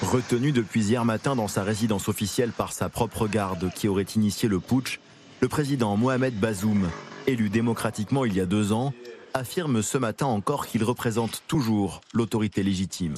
[0.01, 4.47] Retenu depuis hier matin dans sa résidence officielle par sa propre garde qui aurait initié
[4.47, 4.99] le putsch,
[5.41, 6.89] le président Mohamed Bazoum,
[7.27, 8.93] élu démocratiquement il y a deux ans,
[9.33, 13.15] affirme ce matin encore qu'il représente toujours l'autorité légitime.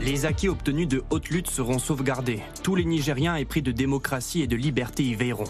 [0.00, 2.40] Les acquis obtenus de haute lutte seront sauvegardés.
[2.62, 5.44] Tous les Nigériens épris de démocratie et de liberté y veilleront.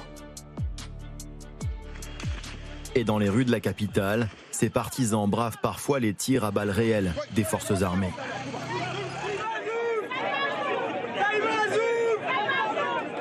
[2.96, 4.28] Et dans les rues de la capitale,
[4.62, 8.12] ses partisans bravent parfois les tirs à balles réelles des forces armées.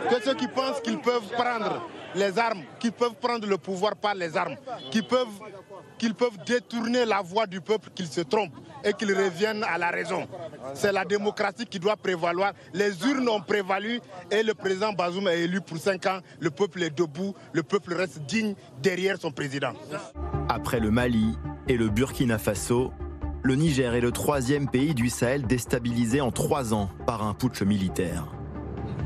[0.08, 1.82] Que ceux qui pensent qu'ils peuvent prendre
[2.14, 4.56] les armes, qu'ils peuvent prendre le pouvoir par les armes,
[4.92, 5.40] qu'ils peuvent,
[5.98, 9.90] qu'ils peuvent détourner la voix du peuple, qu'ils se trompent et qu'ils reviennent à la
[9.90, 10.28] raison.
[10.76, 12.54] C'est la démocratie qui doit prévaloir.
[12.72, 16.20] Les urnes ont prévalu et le président Bazoum est élu pour cinq ans.
[16.40, 19.74] Le peuple est debout, le peuple reste digne derrière son président.
[20.54, 21.38] Après le Mali
[21.70, 22.92] et le Burkina Faso,
[23.42, 27.62] le Niger est le troisième pays du Sahel déstabilisé en trois ans par un putsch
[27.62, 28.34] militaire.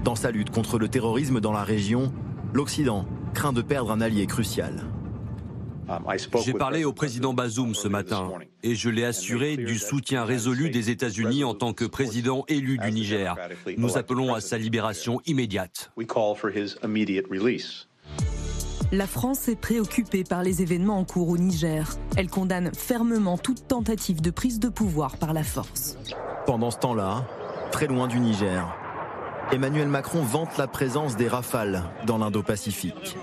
[0.04, 2.12] Dans sa lutte contre le terrorisme dans la région,
[2.52, 4.86] l'Occident craint de perdre un allié crucial.
[6.44, 8.32] J'ai parlé au président Bazoum ce matin
[8.64, 12.92] et je l'ai assuré du soutien résolu des États-Unis en tant que président élu du
[12.92, 13.36] Niger.
[13.78, 15.92] Nous appelons à sa libération immédiate.
[18.92, 21.90] La France est préoccupée par les événements en cours au Niger.
[22.18, 25.98] Elle condamne fermement toute tentative de prise de pouvoir par la force.
[26.46, 27.26] Pendant ce temps-là,
[27.72, 28.78] très loin du Niger,
[29.52, 33.18] Emmanuel Macron vante la présence des rafales dans l'Indo-Pacifique.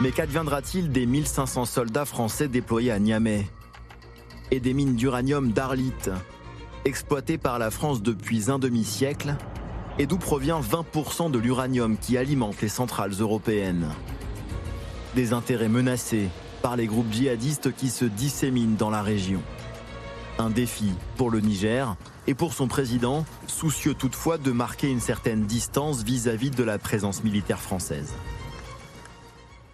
[0.00, 3.46] Mais qu'adviendra-t-il des 1500 soldats français déployés à Niamey
[4.52, 5.92] et des mines d'uranium d'Arlit,
[6.84, 9.34] exploitées par la France depuis un demi-siècle,
[9.98, 13.88] et d'où provient 20% de l'uranium qui alimente les centrales européennes
[15.14, 16.28] Des intérêts menacés
[16.62, 19.42] par les groupes djihadistes qui se disséminent dans la région.
[20.38, 21.94] Un défi pour le Niger
[22.26, 26.78] et pour son président, soucieux toutefois de marquer une certaine distance vis-à-vis -vis de la
[26.78, 28.14] présence militaire française.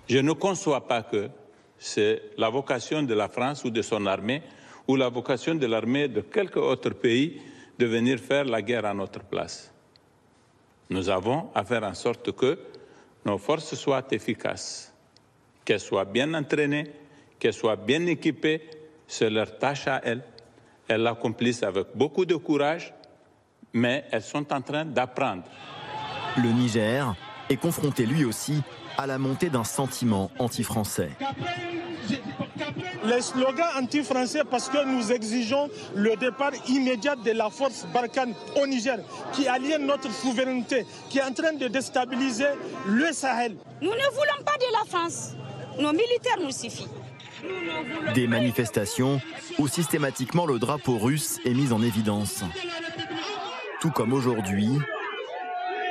[0.08, 1.30] Je ne conçois pas que
[1.78, 4.42] c'est la vocation de la France ou de son armée
[4.86, 7.40] ou la vocation de l'armée de quelque autre pays
[7.78, 9.72] de venir faire la guerre à notre place.
[10.90, 12.58] Nous avons à faire en sorte que
[13.24, 14.92] nos forces soient efficaces,
[15.64, 16.90] qu'elles soient bien entraînées,
[17.38, 18.68] qu'elles soient bien équipées,
[19.06, 20.22] c'est leur tâche à elles.
[20.88, 22.92] Elles l'accomplissent avec beaucoup de courage,
[23.72, 25.44] mais elles sont en train d'apprendre.
[26.36, 27.14] Le Niger
[27.48, 28.60] est confronté lui aussi
[28.98, 31.10] à la montée d'un sentiment anti-français.
[33.04, 38.66] Les slogans anti-français parce que nous exigeons le départ immédiat de la force Barkhane au
[38.66, 38.98] Niger,
[39.32, 42.48] qui aliène notre souveraineté, qui est en train de déstabiliser
[42.86, 43.56] le Sahel.
[43.80, 45.30] Nous ne voulons pas de la France.
[45.78, 46.88] Nos militaires nous suffisent.
[48.14, 49.20] Des manifestations
[49.58, 52.42] où systématiquement le drapeau russe est mis en évidence.
[53.80, 54.68] Tout comme aujourd'hui,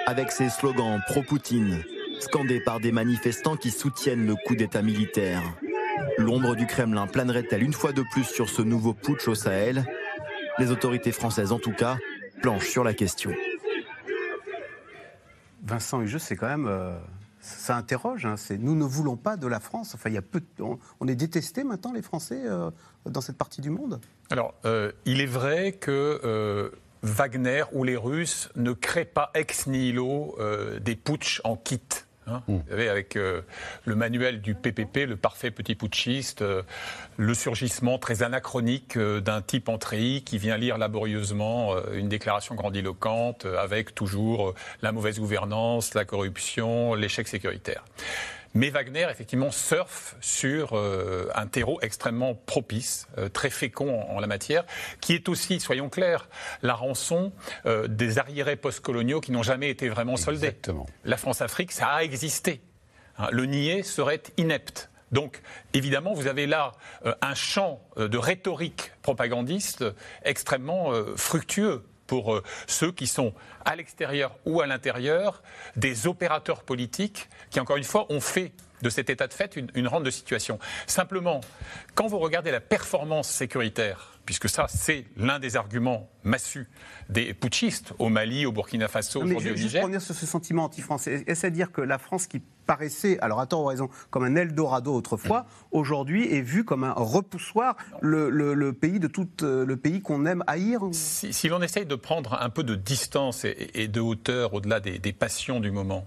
[0.05, 1.83] avec ses slogans pro-Poutine,
[2.19, 5.41] scandé par des manifestants qui soutiennent le coup d'État militaire.
[6.17, 9.85] L'ombre du Kremlin planerait-elle une fois de plus sur ce nouveau putsch au Sahel?
[10.57, 11.97] Les autorités françaises, en tout cas,
[12.41, 13.31] planchent sur la question.
[15.63, 16.67] Vincent Hugeux, c'est quand même.
[16.67, 16.97] Euh,
[17.39, 18.25] ça interroge.
[18.25, 19.95] Hein, nous ne voulons pas de la France.
[19.95, 20.41] Enfin, il y a peu.
[20.99, 22.69] On, est détesté maintenant, les Français, euh,
[23.05, 24.01] dans cette partie du monde?
[24.29, 26.71] Alors, euh, il est vrai que.
[27.01, 30.37] Wagner ou les Russes ne créent pas ex nihilo
[30.81, 31.79] des putschs en kit.
[32.31, 32.43] Hein.
[32.47, 33.41] Vous avec euh,
[33.85, 36.63] le manuel du PPP, le parfait petit putschiste, euh,
[37.17, 42.55] le surgissement très anachronique euh, d'un type en treillis qui vient lire laborieusement une déclaration
[42.55, 47.83] grandiloquente avec toujours la mauvaise gouvernance, la corruption, l'échec sécuritaire.
[48.53, 54.27] Mais Wagner, effectivement, surfe sur euh, un terreau extrêmement propice, euh, très fécond en, la
[54.27, 54.65] matière,
[55.01, 56.27] qui est aussi, soyons clairs,
[56.61, 57.31] la rançon
[57.65, 60.47] euh, des arriérés postcoloniaux qui n'ont jamais été vraiment soldés.
[60.47, 60.87] Exactement.
[61.05, 62.61] La France-Afrique, ça a existé.
[63.17, 64.89] Hein, le nier serait inepte.
[65.11, 65.41] Donc,
[65.73, 66.73] évidemment, vous avez là
[67.21, 69.83] un champ de rhétorique propagandiste
[70.23, 73.33] extrêmement fructueux pour euh, ceux qui sont
[73.63, 75.43] à l'extérieur ou à l'intérieur
[75.75, 78.51] des opérateurs politiques qui, encore une fois, ont fait
[78.81, 80.59] de cet état de fait une, une rente de situation.
[80.87, 81.41] Simplement,
[81.95, 86.67] quand vous regardez la performance sécuritaire, puisque ça, c'est l'un des arguments massus
[87.09, 89.81] des putschistes au Mali, au Burkina Faso, aujourd'hui au juste Niger.
[89.81, 93.39] pour revenir sur ce sentiment anti-français, est-ce à dire que la France qui paraissait, alors
[93.39, 98.29] à tort ou raison, comme un Eldorado autrefois, aujourd'hui est vue comme un repoussoir, le,
[98.29, 100.81] le- le pays de tout euh, le pays qu'on aime haïr?
[100.91, 104.79] Si, si l'on essaye de prendre un peu de distance et, et de hauteur au-delà
[104.79, 106.05] des, des passions du moment,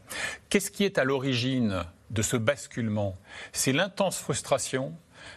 [0.51, 1.83] qu'est-ce qui est à l'origine
[2.13, 3.17] de ce basculement
[3.53, 4.95] C'est l'intense frustration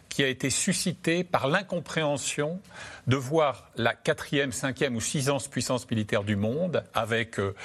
[0.09, 2.61] qui a été suscitée par l'incompréhension
[3.07, 7.55] de voir la quatrième, cinquième ou sixième puissance militaire du monde, avec euh,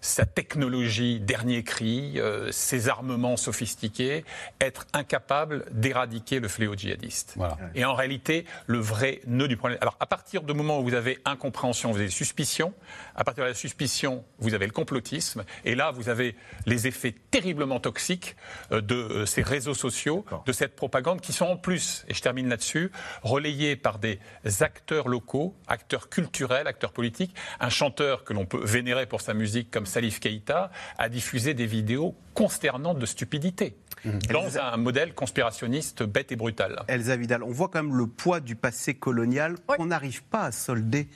[0.00, 4.24] sa technologie dernier cri, euh, ses armements sophistiqués,
[4.60, 7.36] être incapable d'éradiquer le fléau djihadiste.
[7.74, 9.78] Et en réalité, le vrai nœud du problème.
[9.82, 12.72] Alors, à partir du moment où vous avez incompréhension, vous avez suspicion.
[13.14, 15.44] À partir de la suspicion, vous avez le complotisme.
[15.64, 16.36] Et là, vous avez
[16.66, 18.36] les effets terriblement toxiques
[18.72, 22.48] euh, de ces réseaux sociaux, de cette propagande, qui sont en plus, et je termine
[22.48, 22.90] là-dessus,
[23.22, 24.18] relayés par des
[24.60, 27.34] acteurs locaux, acteurs culturels, acteurs politiques.
[27.60, 31.66] Un chanteur que l'on peut vénérer pour sa musique comme Salif Keïta a diffusé des
[31.66, 33.76] vidéos consternantes de stupidité.
[34.30, 36.82] Dans un modèle conspirationniste bête et brutal.
[36.88, 40.52] Elsa Vidal, on voit quand même le poids du passé colonial qu'on n'arrive pas à
[40.52, 41.08] solder.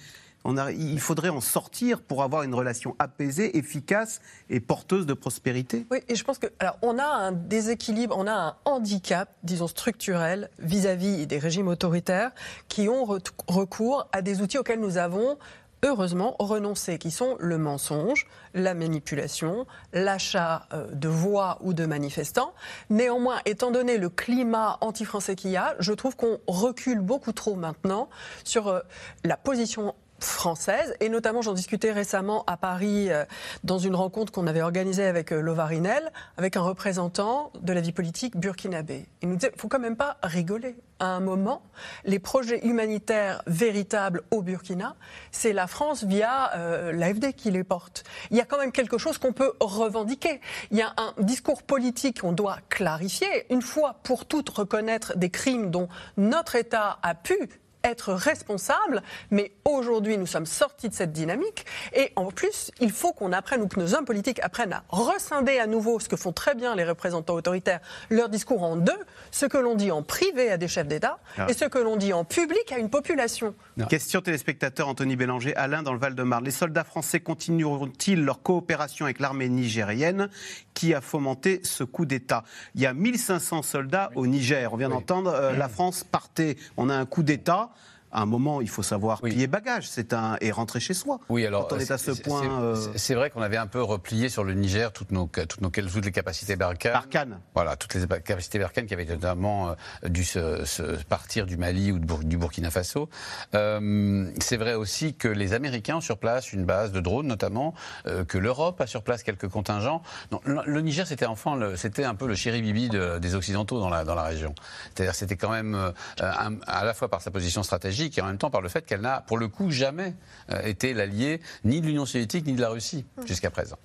[0.47, 4.21] Il faudrait en sortir pour avoir une relation apaisée, efficace
[4.51, 5.87] et porteuse de prospérité.
[5.91, 9.69] Oui, et je pense que alors on a un déséquilibre, on a un handicap, disons
[9.69, 12.33] structurel, vis-à-vis des régimes autoritaires
[12.69, 15.39] qui ont re- recours à des outils auxquels nous avons
[15.83, 22.55] heureusement renoncé, qui sont le mensonge, la manipulation, l'achat euh, de voix ou de manifestants.
[22.89, 27.55] Néanmoins, étant donné le climat anti-français qu'il y a, je trouve qu'on recule beaucoup trop
[27.55, 28.09] maintenant
[28.45, 28.81] sur euh,
[29.25, 29.95] la position
[30.27, 33.25] française et notamment j'en discutais récemment à Paris euh,
[33.62, 37.93] dans une rencontre qu'on avait organisée avec euh, Lovarinel avec un représentant de la vie
[37.93, 39.07] politique burkinabé.
[39.22, 40.77] Il nous disait faut quand même pas rigoler.
[41.01, 41.62] À un moment,
[42.05, 44.95] les projets humanitaires véritables au Burkina,
[45.33, 48.05] c'est la France via euh, l'AFD qui les porte.
[48.31, 50.41] Il y a quand même quelque chose qu'on peut revendiquer.
[50.70, 55.31] Il y a un discours politique qu'on doit clarifier, une fois pour toutes reconnaître des
[55.31, 57.49] crimes dont notre État a pu
[57.85, 63.12] être responsable, mais aujourd'hui nous sommes sortis de cette dynamique et en plus il faut
[63.12, 66.32] qu'on apprenne ou que nos hommes politiques apprennent à rescinder à nouveau ce que font
[66.32, 67.80] très bien les représentants autoritaires,
[68.11, 68.93] leur discours en deux,
[69.30, 71.47] ce que l'on dit en privé à des chefs d'État Ah.
[71.49, 73.55] et ce que l'on dit en public à une population.
[73.89, 76.45] Question téléspectateur Anthony Bélanger, Alain dans le Val-de-Marne.
[76.45, 80.28] Les soldats français continueront-ils leur coopération avec l'armée nigérienne
[80.72, 82.45] qui a fomenté ce coup d'État?
[82.74, 84.72] Il y a 1500 soldats au Niger.
[84.72, 87.70] On vient d'entendre, euh, la France partait, on a un coup d'État.
[88.15, 91.19] À un moment, il faut savoir plier bagage c'est un, et rentrer chez soi.
[91.29, 92.41] Oui, alors Quand on est à ce c'est- point.
[92.43, 95.61] c'est- euh, c'est- vrai qu'on avait un peu replié sur le Niger toutes nos, toutes
[95.61, 97.41] nos toutes les capacités Barkhane.
[97.55, 101.91] Voilà, toutes les capacités Barkhane qui avaient notamment euh, dû se, se partir du Mali
[101.91, 103.09] ou du Burkina Faso.
[103.55, 107.75] Euh, c'est vrai aussi que les Américains ont sur place une base de drones notamment,
[108.07, 110.03] euh, que l'Europe a sur place quelques contingents.
[110.31, 113.81] Non, le, Niger c'était enfin le- c'était un peu le chéri bibi de- des Occidentaux
[113.81, 114.55] dans la dans la région.
[114.95, 115.75] C'est-à-dire c'était quand même
[116.21, 118.85] un- à la fois par sa position stratégique et en même temps par le fait
[118.85, 120.15] qu'elle n'a pour le coup jamais
[120.51, 123.77] euh, été l'allié ni de l'Union soviétique ni de la Russie jusqu'à présent.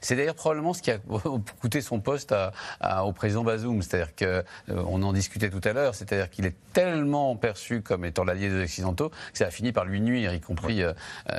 [0.00, 0.98] C'est d'ailleurs probablement ce qui a
[1.60, 4.42] coûté son poste à- à- au président Bazoum, c'est-à-dire que euh,
[4.88, 8.62] on en discutait tout à l'heure, c'est-à-dire qu'il est tellement perçu comme étant l'allié des
[8.64, 10.92] Occidentaux que ça a fini par lui nuire, y compris euh,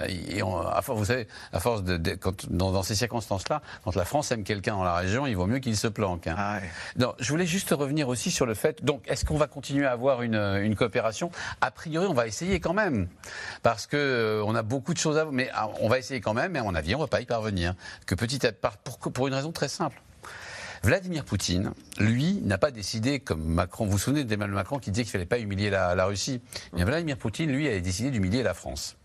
[0.07, 3.61] et on- à force, vous savez, à force de, de- quand, dans, dans ces circonstances-là,
[3.83, 6.27] quand la France aime quelqu'un dans la région, il vaut mieux qu'il se planque.
[6.27, 6.59] hein.
[6.97, 8.83] Non, je voulais juste revenir aussi sur le fait.
[8.83, 11.31] Donc, est-ce qu'on va continuer à avoir une, une coopération?
[11.61, 13.07] A priori, on va essayer quand même,
[13.63, 16.33] parce que euh, on a beaucoup de choses à, mais ah, on va essayer quand
[16.33, 16.51] même.
[16.51, 17.73] Mais à mon avis, on va pas y parvenir.
[18.05, 20.01] Que petit à pour, pour une raison très simple.
[20.83, 23.85] Vladimir Poutine, lui, n'a pas décidé comme Macron.
[23.85, 26.39] Vous vous souvenez d'Emmanuel Macron qui disait qu'il ne fallait pas humilier la, la Russie
[26.71, 28.95] Eh bien, Vladimir Poutine, lui, a décidé d'humilier la France.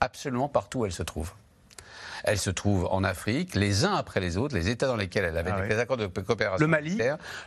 [0.00, 1.32] Absolument partout où elle se trouve.
[2.24, 5.36] Elle se trouve en Afrique, les uns après les autres, les États dans lesquels elle
[5.36, 6.98] avait Ah des accords de coopération Le Mali.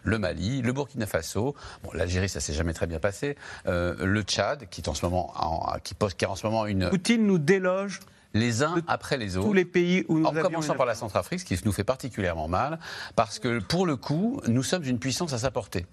[0.04, 3.36] le Mali, le Burkina Faso, bon, l'Algérie, ça s'est jamais très bien passé,
[3.68, 6.46] euh, le Tchad, qui est en ce moment, en, qui pose, qui a en ce
[6.46, 6.90] moment une.
[6.90, 8.00] Poutine nous déloge
[8.34, 9.48] les uns après les autres.
[9.48, 12.48] Tous les pays où nous En commençant par la Centrafrique, ce qui nous fait particulièrement
[12.48, 12.80] mal,
[13.16, 15.86] parce que pour le coup, nous sommes une puissance à sa portée.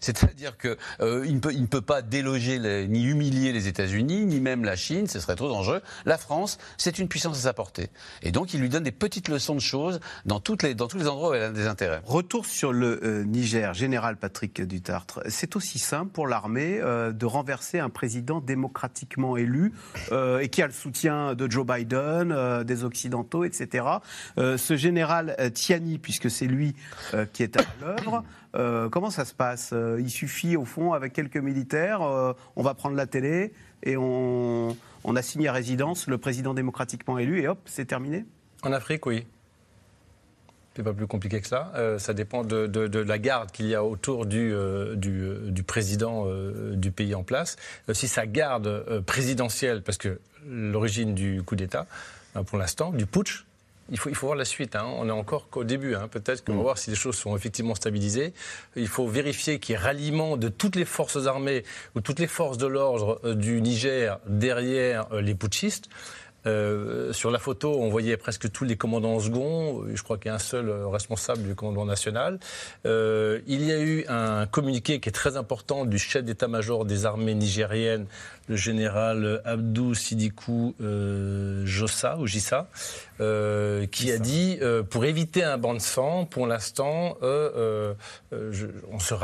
[0.00, 5.06] C'est-à-dire qu'il euh, ne, peut, pas déloger ni humilier les États-Unis, ni même la Chine,
[5.06, 5.82] ce serait trop dangereux.
[6.06, 7.90] La France, c'est une puissance à sa portée.
[8.22, 11.34] Et donc, il lui donne des petites leçons de choses dans tous les endroits où
[11.34, 12.00] elle a des intérêts.
[12.04, 15.20] Retour sur le euh, Niger, général Patrick Dutartre.
[15.28, 19.72] C'est aussi simple pour l'armée euh, de renverser un président démocratiquement élu
[20.40, 23.84] et qui a le soutien de Joe Biden, des Occidentaux, etc.
[24.36, 26.74] ce général Tiani, puisque c'est lui
[27.32, 28.24] qui est à l'œuvre,
[28.56, 32.62] euh, comment ça se passe euh, Il suffit, au fond, avec quelques militaires, euh, on
[32.62, 34.76] va prendre la télé et on,
[35.16, 38.24] assigne à résidence le président démocratiquement élu et hop, c'est terminé
[38.62, 39.26] En Afrique, oui.
[40.74, 41.72] C'est pas plus compliqué que ça.
[41.98, 44.54] ça dépend de, la garde qu'il y a autour du,
[44.94, 46.26] du, président
[46.72, 47.56] du pays en place.
[47.92, 51.86] si sa garde présidentielle, parce que l'origine du coup d'État,
[52.46, 53.46] pour l'instant, du putsch,
[53.90, 54.76] il faut, il faut voir la suite.
[54.76, 54.86] Hein.
[54.96, 55.94] On est encore qu'au début.
[55.94, 56.08] Hein.
[56.08, 56.62] Peut-être qu'on va mm.
[56.62, 58.32] voir si les choses sont effectivement stabilisées.
[58.76, 61.64] Il faut vérifier qu'il y ait ralliement de toutes les forces armées
[61.94, 65.88] ou toutes les forces de l'ordre euh, du Niger derrière euh, les putschistes.
[66.46, 69.84] Euh, sur la photo, on voyait presque tous les commandants second.
[69.92, 72.38] Je crois qu'il y a un seul responsable du commandement national.
[72.84, 77.34] il y a eu un communiqué qui est très important du chef d'état-major des armées
[77.34, 78.06] nigériennes,
[78.48, 80.74] le général Abdou Sidikou
[81.64, 82.68] Jossa ou Jissa,
[83.20, 87.92] euh, qui a dit euh, pour éviter un banc de sang, pour l'instant, euh,
[88.32, 88.66] je,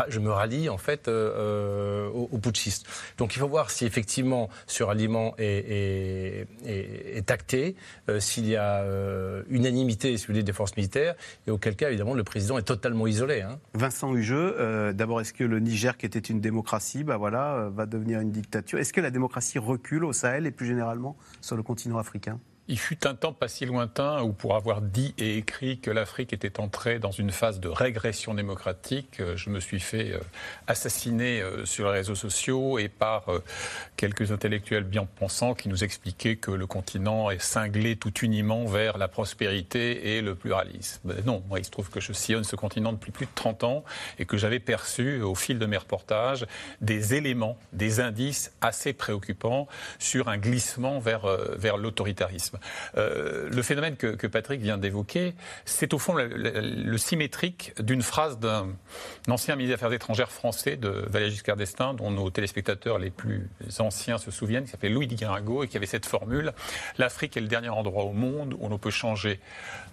[0.08, 2.86] je, me rallie en fait aux, putschistes.
[3.16, 7.76] Donc il faut voir si effectivement ce ralliement est, est, est, acté,
[8.18, 8.84] s'il y a
[9.48, 11.14] unanimité si des forces militaires,
[11.46, 13.42] et auquel cas évidemment le président est totalement isolé.
[13.42, 13.58] Hein.
[13.74, 18.20] Vincent Hugeux, d'abord est-ce que le Niger qui était une démocratie, bah voilà, va devenir
[18.20, 18.78] une dictature?
[18.78, 22.38] Est-ce que la démocratie recule au Sahel et plus généralement sur le continent africain?
[22.68, 26.32] Il fut un temps pas si lointain où, pour avoir dit et écrit que l'Afrique
[26.32, 30.20] était entrée dans une phase de régression démocratique, euh, je me suis fait euh,
[30.66, 33.26] assassiner euh, sur les réseaux sociaux et par
[33.96, 38.98] quelques intellectuels bien pensants qui nous expliquaient que le continent est cinglé tout uniment vers
[38.98, 41.00] la prospérité et le pluralisme.
[41.04, 43.64] Ben non, moi, il se trouve que je sillonne ce continent depuis plus de 30
[43.64, 43.84] ans
[44.18, 46.46] et que j'avais perçu, au fil de mes reportages,
[46.80, 52.55] des éléments, des indices assez préoccupants sur un glissement vers, vers l'autoritarisme.
[52.96, 55.34] Euh, le phénomène que, Patrick vient d'évoquer,
[55.64, 58.68] c'est au fond le, symétrique d'une phrase d'un
[59.28, 63.48] ancien ministre des Affaires étrangères français de Valéry Giscard d'Estaing, dont nos téléspectateurs les plus
[63.78, 66.52] anciens se souviennent, qui s'appelait Louis Guirago et qui avait cette formule
[66.98, 69.40] L'Afrique est le dernier endroit au monde où l'on peut changer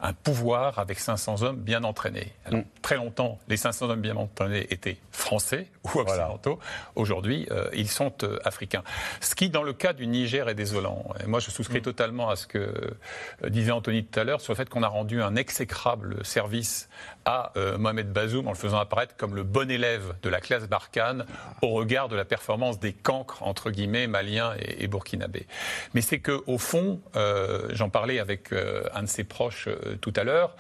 [0.01, 2.33] un pouvoir avec 500 hommes bien entraînés.
[2.51, 2.61] Mm.
[2.81, 6.59] Très longtemps, les 500 hommes bien entraînés étaient français ou occidentaux.
[6.95, 8.83] Aujourd'hui, euh, ils sont euh, africains.
[9.21, 11.05] Ce qui, dans le cas du Niger, est désolant.
[11.23, 11.83] Et moi, je souscris mm.
[11.83, 14.87] totalement à ce que euh, disait Anthony tout à l'heure, sur le fait qu'on a
[14.87, 16.89] rendu un exécrable service
[17.25, 20.67] à euh, Mohamed Bazoum en le faisant apparaître comme le bon élève de la classe
[20.67, 21.25] Barkhane
[21.61, 25.47] au regard de la performance des cancres, entre guillemets, maliens et, burkinabés.
[25.93, 28.53] Mais c'est qu'au fond, euh, j'en parlais avec
[28.93, 29.69] un de ses proches
[30.01, 30.55] tout à l'heure,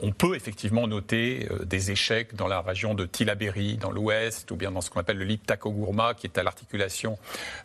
[0.00, 4.70] on peut effectivement noter des échecs dans la région de Tilaberi, dans l'ouest, ou bien
[4.70, 7.18] dans ce qu'on appelle le Liptako Gourma, qui est à l'articulation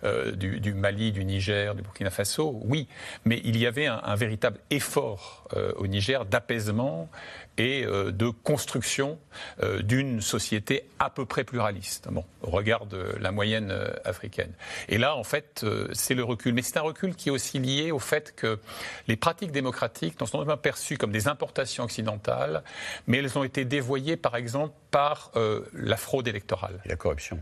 [0.04, 2.60] du, Mali, du Niger, du Burkina Faso.
[2.66, 2.88] Oui,
[3.26, 7.10] mais il y avait un, véritable effort euh, au Niger d'apaisement
[7.58, 9.20] et euh, de construction
[9.62, 13.74] euh, d'une société à peu près pluraliste, bon, au regard de la moyenne
[14.06, 14.52] africaine.
[14.90, 16.54] Et là, en fait, c'est le recul.
[16.54, 18.60] Mais c'est un recul qui est aussi lié au fait que
[19.08, 22.64] les pratiques démocratiques ne sont pas perçues comme des importations occidentales,
[23.08, 25.32] mais elles ont été dévoyées, par exemple, par
[25.74, 26.80] la fraude électorale.
[26.86, 27.40] Et la corruption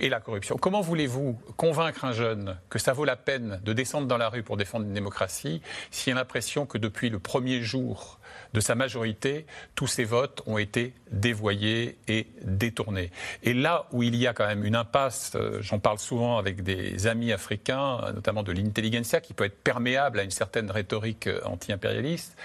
[0.00, 0.56] et la corruption.
[0.56, 4.42] Comment voulez-vous convaincre un jeune que ça vaut la peine de descendre dans la rue
[4.42, 8.18] pour défendre une démocratie s'il a l'impression que depuis le premier jour
[8.54, 13.10] de sa majorité, tous ses votes ont été dévoyés et détournés.
[13.42, 16.62] Et là où il y a quand même une impasse, euh, j'en parle souvent avec
[16.62, 21.40] des amis africains, notamment de l'intelligentsia, qui peut être perméable à une certaine rhétorique euh,
[21.44, 22.36] anti-impérialiste,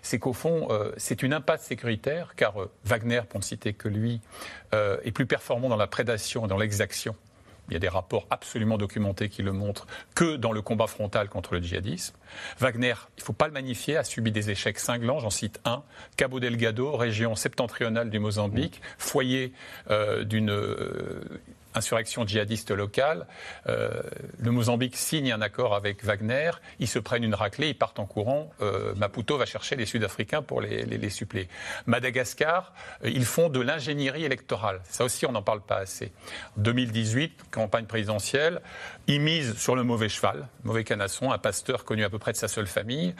[0.00, 2.54] c'est qu'au fond, euh, c'est une impasse sécuritaire, car
[2.84, 4.20] Wagner, pour ne citer que lui,
[4.72, 7.14] est plus performant dans la prédation et dans l'exaction
[7.68, 11.28] il y a des rapports absolument documentés qui le montrent, que dans le combat frontal
[11.28, 12.14] contre le djihadisme.
[12.58, 15.82] Wagner, il ne faut pas le magnifier, a subi des échecs cinglants, j'en cite un,
[16.16, 19.52] Cabo Delgado, région septentrionale du Mozambique, foyer
[19.90, 20.50] euh, d'une...
[20.50, 21.22] Euh,
[21.78, 23.26] insurrection djihadiste locale,
[23.66, 28.06] le Mozambique signe un accord avec Wagner, ils se prennent une raclée, ils partent en
[28.06, 28.50] courant,
[28.96, 31.48] Maputo va chercher les Sud-Africains pour les, suppléer.
[31.86, 32.72] Madagascar,
[33.04, 34.80] ils font de l'ingénierie électorale.
[34.84, 36.12] Ça aussi, on n'en parle pas assez.
[36.58, 38.60] 2018, campagne présidentielle,
[39.06, 42.36] ils misent sur le mauvais cheval, mauvais canasson, un pasteur connu à peu près de
[42.36, 43.14] sa seule famille.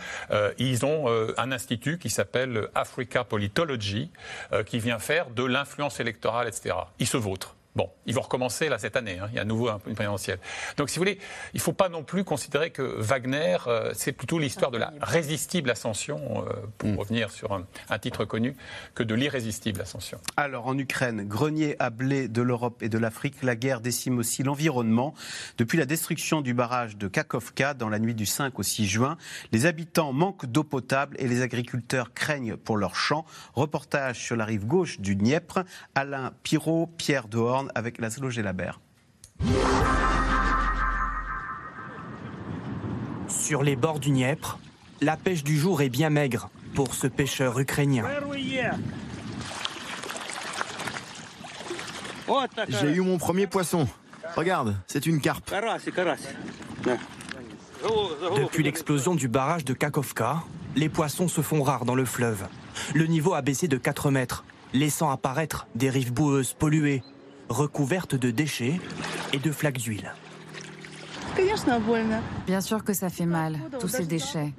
[0.59, 4.11] ils ont un institut qui s'appelle Africa Politology,
[4.53, 6.75] euh, qui vient faire de l'influence électorale, etc.
[6.99, 7.58] Ils se vautrent.
[7.77, 9.19] Bon, ils vont recommencer là cette année.
[9.21, 9.29] Hein.
[9.31, 10.41] Il y a à nouveau une présidentielle.
[10.77, 11.19] Donc, si vous voulez,
[11.55, 14.93] il ne faut pas non plus considérer que Wagner, euh, c'est plutôt l'histoire de la
[15.01, 16.99] résistible ascension, euh, pour mm.
[16.99, 18.57] revenir sur un, titre connu,
[18.95, 20.19] que de l'irrésistible ascension.
[20.37, 24.43] Alors, en Ukraine, grenier à blé de l'Europe et de l'Afrique, la guerre décime aussi
[24.43, 25.15] l'environnement.
[25.59, 29.19] Depuis la destruction du barrage de Kakovka dans la nuit du 5 au 6 juin,
[29.53, 33.25] les habitants manquent d'eau potable et les agriculteurs craignent pour leurs champs.
[33.55, 35.63] Reportage sur la rive gauche du Dniepr.
[35.95, 37.29] Alain Pirot, Pierre
[37.75, 38.09] Avec la
[38.43, 38.81] Labert.
[43.29, 44.59] Sur les bords du Dniepr,
[45.01, 48.05] la pêche du jour est bien maigre pour ce pêcheur ukrainien.
[52.69, 53.89] J'ai eu mon premier poisson.
[54.37, 55.51] Regarde, c'est une carpe.
[58.37, 60.43] Depuis l'explosion du barrage de Kakovka,
[60.77, 62.47] les poissons se font rares dans le fleuve.
[62.95, 67.03] Le niveau a baissé de 4 mètres, laissant apparaître des rives boueuses polluées
[67.49, 68.81] recouverte de déchets
[69.33, 70.13] et de flaques d'huile.
[72.47, 74.53] Bien sûr que ça fait mal, tous ces déchets.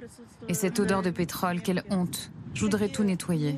[0.48, 2.30] Et cette odeur de pétrole, quelle honte.
[2.54, 3.56] Je voudrais tout nettoyer.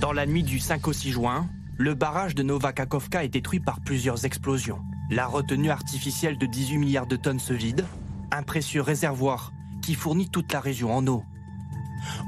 [0.00, 3.80] Dans la nuit du 5 au 6 juin, le barrage de Novakakovka est détruit par
[3.80, 4.80] plusieurs explosions.
[5.10, 7.84] La retenue artificielle de 18 milliards de tonnes se vide,
[8.30, 9.52] un précieux réservoir
[9.82, 11.24] qui fournit toute la région en eau.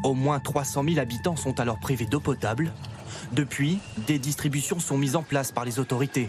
[0.03, 2.72] Au moins 300 000 habitants sont alors privés d'eau potable
[3.33, 6.28] depuis, des distributions sont mises en place par les autorités.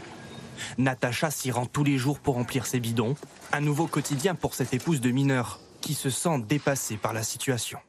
[0.77, 3.15] Natacha s'y rend tous les jours pour remplir ses bidons.
[3.51, 7.79] Un nouveau quotidien pour cette épouse de mineur qui se sent dépassée par la situation.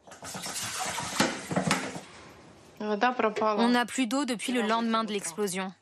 [2.80, 5.72] On n'a plus d'eau depuis le lendemain de l'explosion.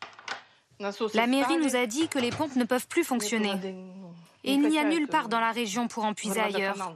[1.14, 3.52] La mairie nous a dit que les pompes ne peuvent plus fonctionner.
[4.44, 6.92] Et il n'y a nulle part dans la région pour en puiser ailleurs.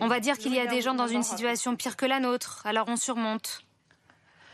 [0.00, 2.62] On va dire qu'il y a des gens dans une situation pire que la nôtre,
[2.64, 3.65] alors on surmonte.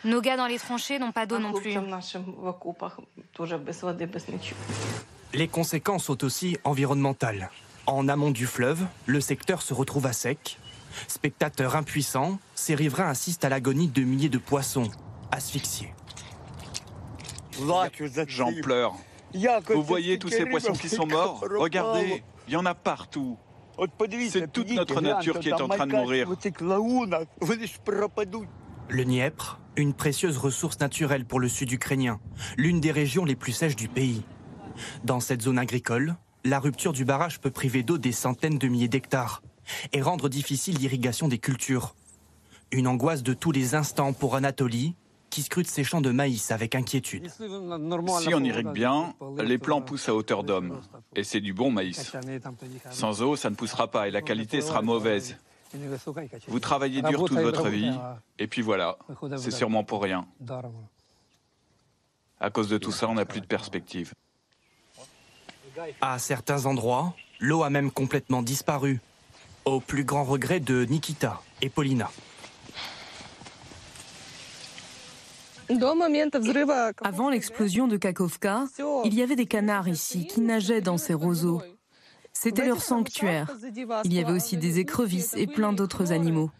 [0.05, 1.76] Nos gars dans les tranchées n'ont pas d'eau non plus.
[5.34, 7.50] Les conséquences sont aussi environnementales.
[7.86, 10.59] En amont du fleuve, le secteur se retrouve à sec.
[11.09, 14.90] Spectateurs impuissants, ces riverains assistent à l'agonie de milliers de poissons,
[15.30, 15.94] asphyxiés.
[18.26, 18.94] J'en pleure.
[19.68, 23.38] Vous voyez tous ces poissons qui sont morts Regardez, il y en a partout.
[24.30, 26.28] C'est toute notre nature qui est en train de mourir.
[28.89, 32.20] Le Dniepr, une précieuse ressource naturelle pour le sud ukrainien,
[32.57, 34.22] l'une des régions les plus sèches du pays.
[35.05, 38.89] Dans cette zone agricole, la rupture du barrage peut priver d'eau des centaines de milliers
[38.89, 39.43] d'hectares
[39.93, 41.95] et rendre difficile l'irrigation des cultures.
[42.70, 44.95] Une angoisse de tous les instants pour Anatolie,
[45.30, 47.30] qui scrute ses champs de maïs avec inquiétude.
[47.30, 50.78] Si on irrigue bien, les plants poussent à hauteur d'homme.
[51.16, 52.12] Et c'est du bon maïs.
[52.91, 55.39] Sans eau, ça ne poussera pas et la qualité sera mauvaise.
[56.48, 57.92] Vous travaillez dur toute votre vie,
[58.38, 58.98] et puis voilà,
[59.36, 60.26] c'est sûrement pour rien.
[62.40, 64.12] À cause de tout ça, on n'a plus de perspective.
[66.00, 69.00] À certains endroits, l'eau a même complètement disparu,
[69.64, 72.10] au plus grand regret de Nikita et Paulina.
[77.02, 78.64] Avant l'explosion de Kakovka,
[79.04, 81.62] il y avait des canards ici qui nageaient dans ces roseaux.
[82.33, 83.51] C'était leur sanctuaire.
[84.05, 86.51] Il y avait aussi des écrevisses et plein d'autres animaux.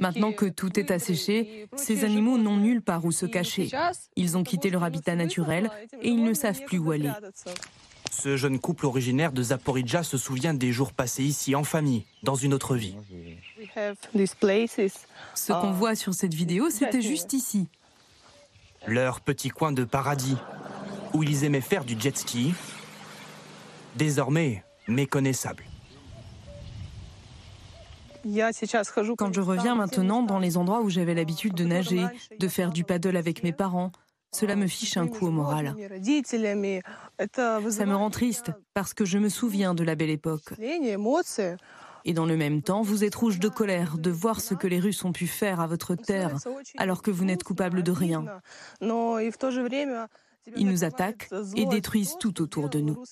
[0.00, 3.68] Maintenant que tout est asséché, ces animaux n'ont nulle part où se cacher.
[4.16, 5.70] Ils ont quitté leur habitat naturel
[6.00, 7.10] et ils ne savent plus où aller.
[8.10, 12.34] Ce jeune couple originaire de Zaporizhia se souvient des jours passés ici en famille, dans
[12.36, 12.96] une autre vie.
[15.34, 17.68] Ce qu'on voit sur cette vidéo, c'était juste ici.
[18.86, 20.36] Leur petit coin de paradis,
[21.12, 22.54] où ils aimaient faire du jet ski,
[23.96, 25.64] désormais méconnaissable.
[29.16, 32.04] Quand je reviens maintenant dans les endroits où j'avais l'habitude de nager,
[32.38, 33.92] de faire du paddle avec mes parents,
[34.32, 35.74] cela me fiche un coup au moral.
[37.28, 40.54] Ça me rend triste parce que je me souviens de la belle époque.
[42.04, 44.78] Et dans le même temps, vous êtes rouge de colère de voir ce que les
[44.78, 46.36] Russes ont pu faire à votre terre
[46.76, 48.24] alors que vous n'êtes coupable de rien.
[50.56, 53.02] Ils nous attaquent et détruisent tout autour de nous.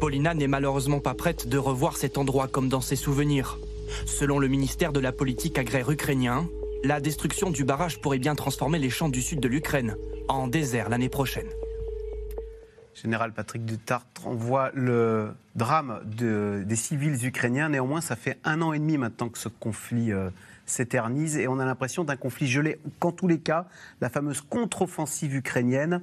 [0.00, 3.58] Paulina n'est malheureusement pas prête de revoir cet endroit comme dans ses souvenirs.
[4.06, 6.46] Selon le ministère de la politique agraire ukrainien,
[6.84, 9.96] la destruction du barrage pourrait bien transformer les champs du sud de l'Ukraine
[10.28, 11.48] en désert l'année prochaine.
[12.94, 17.68] Général Patrick Dutartre, on voit le drame des civils ukrainiens.
[17.68, 20.30] Néanmoins, ça fait un an et demi maintenant que ce conflit euh,
[20.68, 22.78] s'éternise et on a l'impression d'un conflit gelé.
[22.98, 23.66] Qu'en tous les cas,
[24.00, 26.02] la fameuse contre-offensive ukrainienne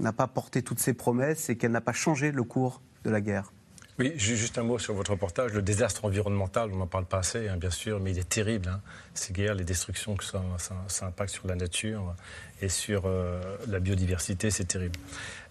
[0.00, 3.20] n'a pas porté toutes ses promesses et qu'elle n'a pas changé le cours de la
[3.20, 3.52] guerre.
[3.98, 5.54] Oui, juste un mot sur votre reportage.
[5.54, 8.68] Le désastre environnemental, on n'en parle pas assez, hein, bien sûr, mais il est terrible.
[8.68, 8.80] Hein.
[9.14, 10.42] Ces guerres, les destructions que ça,
[11.00, 12.14] impacte sur la nature
[12.60, 14.98] et sur euh, la biodiversité, c'est terrible.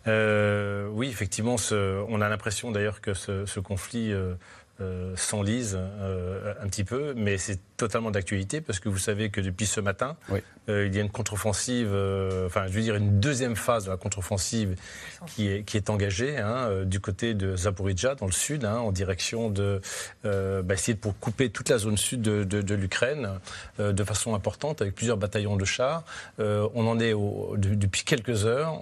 [0.07, 4.35] Euh, oui, effectivement, on a l'impression d'ailleurs que ce, conflit euh,
[5.15, 9.79] s'enlise un petit peu, mais c'est totalement d'actualité parce que vous savez que depuis ce
[9.79, 10.15] matin,
[10.69, 13.91] euh, il y a une contre-offensive, euh, enfin, je veux dire, une deuxième phase de
[13.91, 14.75] la contre-offensive
[15.27, 18.77] qui est, qui est engagée hein, euh, du côté de Zaporizhia, dans le sud, hein,
[18.77, 19.81] en direction de
[20.23, 23.29] bah, essayer de pour couper toute la zone sud de, de, l'Ukraine
[23.79, 26.03] de façon importante avec plusieurs bataillons de chars.
[26.39, 28.81] on en est au, depuis quelques heures.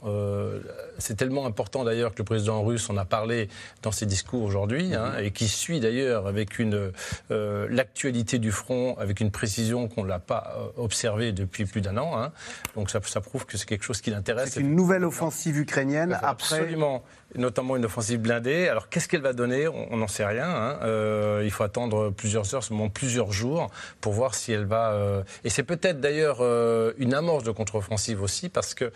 [0.98, 3.50] C'est tellement important d'ailleurs que le président russe en a parlé
[3.82, 6.91] dans ses discours aujourd'hui hein, et qui suit d'ailleurs avec une
[7.29, 12.17] l'actualité du front avec une précision qu'on l'a pas euh, observée depuis plus d'un an.
[12.17, 12.31] Hein.
[12.75, 14.51] Donc ça, prouve que c'est quelque chose qui l'intéresse.
[14.53, 16.57] C'est une nouvelle offensive ukrainienne après.
[16.57, 17.03] Absolument,
[17.36, 18.67] notamment une offensive blindée.
[18.67, 19.67] Alors qu'est-ce qu'elle va donner?
[19.67, 20.49] On n'en sait rien.
[20.49, 20.79] Hein.
[20.84, 23.69] Euh, il faut attendre plusieurs heures, seulement plusieurs jours,
[24.01, 24.91] pour voir si elle va.
[24.91, 26.41] Euh, et c'est peut-être d'ailleurs
[26.97, 28.91] une amorce de contre-offensive aussi, parce que.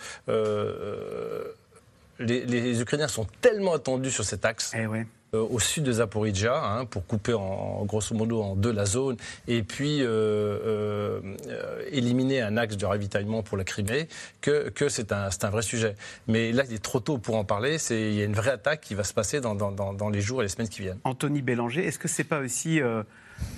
[2.20, 4.74] Les, Ukrainiens sont tellement attendus sur cet axe.
[4.76, 5.06] Eh ouais.
[5.38, 9.18] Euh, au sud de Zaporizhia hein, pour couper en, grosso modo en deux la zone
[9.48, 14.08] et puis euh, euh, éliminer un axe de ravitaillement pour la Crimée
[14.42, 15.96] que, que c'est un, un, vrai sujet.
[16.28, 17.78] Mais là, il est trop tôt pour en parler.
[17.90, 20.46] Il y a une vraie attaque qui va se passer dans, dans, les jours et
[20.46, 21.00] les semaines qui viennent.
[21.04, 22.80] Anthony Bélanger, est-ce que c'est pas aussi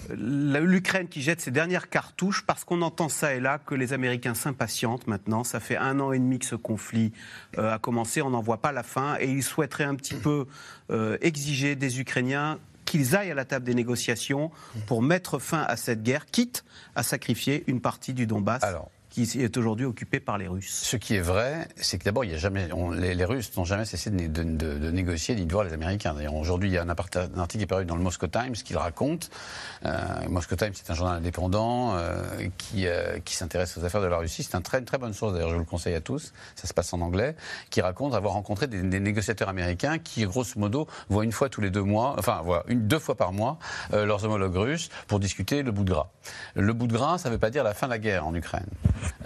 [0.09, 4.33] l'Ukraine qui jette ses dernières cartouches parce qu'on entend ça et là que les Américains
[4.33, 5.43] s'impatientent maintenant.
[5.43, 7.11] Ça fait un an et demi que ce conflit
[7.57, 10.45] euh, a commencé, on n'en voit pas la fin et ils souhaiteraient un petit peu
[10.91, 14.49] euh, exiger des Ukrainiens qu'ils aillent à la table des négociations
[14.87, 16.65] pour mettre fin à cette guerre, quitte
[16.95, 18.63] à sacrifier une partie du Donbass
[19.27, 20.81] qui est aujourd'hui occupé par les Russes.
[20.83, 22.67] Ce qui est vrai, c'est que d'abord, il y a jamais,
[22.97, 26.13] les, Russes n'ont jamais cessé de, négocier ni de voir les Américains.
[26.13, 28.73] D'ailleurs, aujourd'hui, il y a un, article qui est paru dans le Moscow Times qui
[28.73, 29.29] le raconte.
[29.85, 29.97] Euh,
[30.29, 34.17] Moscow Times, c'est un journal indépendant euh, qui, euh, qui s'intéresse aux affaires de la
[34.17, 34.43] Russie.
[34.43, 36.33] C'est une très bonne source, d'ailleurs, je vous le conseille à tous.
[36.55, 37.35] Ça se passe en anglais,
[37.69, 41.69] qui raconte avoir rencontré des, négociateurs américains qui, grosso modo, voient une fois tous les
[41.69, 43.57] deux mois, enfin, voient deux fois par mois,
[43.93, 46.09] euh, leurs homologues russes pour discuter le bout de gras.
[46.55, 48.33] Le bout de gras, ça ne veut pas dire la fin de la guerre en
[48.33, 48.67] Ukraine.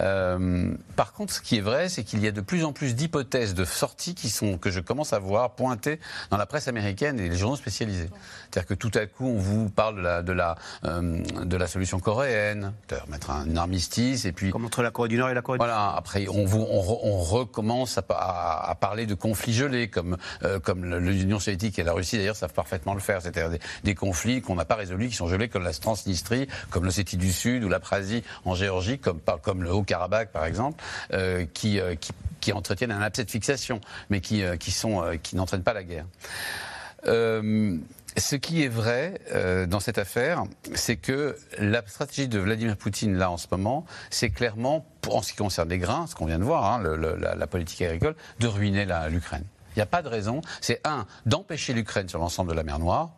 [0.00, 2.94] Euh, par contre, ce qui est vrai, c'est qu'il y a de plus en plus
[2.94, 7.18] d'hypothèses de sortie qui sont, que je commence à voir pointées dans la presse américaine
[7.20, 8.10] et les journaux spécialisés.
[8.50, 11.66] C'est-à-dire que tout à coup, on vous parle de la, de la, euh, de la
[11.66, 12.72] solution coréenne,
[13.08, 14.50] mettre un armistice et puis.
[14.50, 15.68] Comme entre la Corée du Nord et la Corée du Sud.
[15.68, 20.84] Voilà, après, on, vous, on, recommence à, à, parler de conflits gelés, comme, euh, comme
[20.84, 23.22] l'Union soviétique et la Russie d'ailleurs savent parfaitement le faire.
[23.22, 27.16] C'est-à-dire des, conflits qu'on n'a pas résolus, qui sont gelés, comme la Transnistrie, comme l'Ossétie
[27.16, 31.80] du Sud ou l'Aprasie en Géorgie, comme, comme le Haut-Karabakh par exemple, euh, qui,
[32.40, 36.06] qui, entretiennent un abcès de fixation, mais qui, qui, sont, qui n'entraînent pas la guerre.
[38.16, 40.44] Ce qui est vrai euh, dans cette affaire,
[40.74, 45.32] c'est que la stratégie de Vladimir Poutine, là, en ce moment, c'est clairement, en ce
[45.32, 48.86] qui concerne les grains, ce qu'on vient de voir, hein, la, politique agricole, de ruiner
[49.10, 49.44] l'Ukraine.
[49.74, 50.42] Il n'y a pas de raison.
[50.60, 53.10] C'est un, d'empêcher l'Ukraine sur l'ensemble de la mer Noire,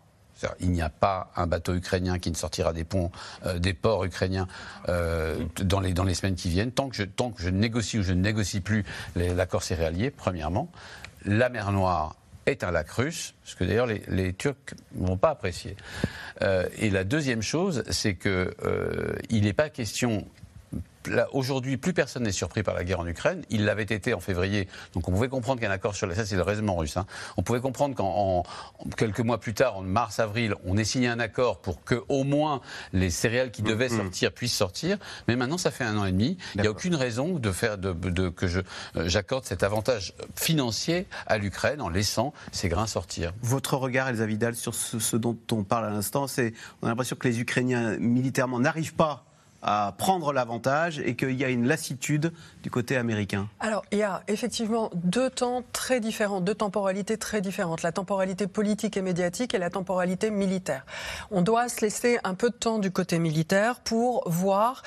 [0.60, 3.10] il n'y a pas un bateau ukrainien qui ne sortira des ponts,
[3.44, 4.46] euh, des ports ukrainiens
[4.88, 8.12] euh, dans, les, semaines qui viennent, tant que je, tant que je négocie ou je
[8.12, 8.84] ne négocie plus
[9.14, 10.70] l'accord céréalier, premièrement.
[11.24, 12.16] La mer Noire
[12.46, 15.76] est un lac russe, ce que d'ailleurs les, Turcs ne vont pas apprécier.
[16.42, 20.26] Euh, et la deuxième chose, c'est qu'il n'est pas question
[21.32, 23.42] Aujourd'hui, plus personne n'est surpris par la guerre en Ukraine.
[23.50, 24.68] Il l'avait été en février.
[24.94, 26.14] Donc on pouvait comprendre qu'un accord sur les...
[26.14, 26.96] Ça, c'est le raisonnement russe.
[26.96, 27.06] Hein.
[27.36, 28.42] On pouvait comprendre qu'en
[28.96, 32.60] quelques mois plus tard, en mars-avril, on ait signé un accord pour que au moins
[32.92, 33.96] les céréales qui devaient mm-hmm.
[33.96, 34.98] sortir puissent sortir.
[35.28, 36.38] Mais maintenant, ça fait un an et demi.
[36.54, 38.62] Il n'y a aucune raison de faire de, de que euh,
[39.08, 43.32] j'accorde cet avantage financier à l'Ukraine en laissant ces grains sortir.
[43.42, 46.52] Votre regard, Elsa Vidal, sur ce, ce dont on parle à l'instant, c'est
[46.82, 49.24] on a l'impression que les Ukrainiens militairement n'arrivent pas
[49.66, 54.02] à prendre l'avantage et qu'il y a une lassitude du côté américain Alors, il y
[54.04, 57.82] a effectivement deux temps très différents, deux temporalités très différentes.
[57.82, 60.86] La temporalité politique et médiatique et la temporalité militaire.
[61.32, 64.84] On doit se laisser un peu de temps du côté militaire pour voir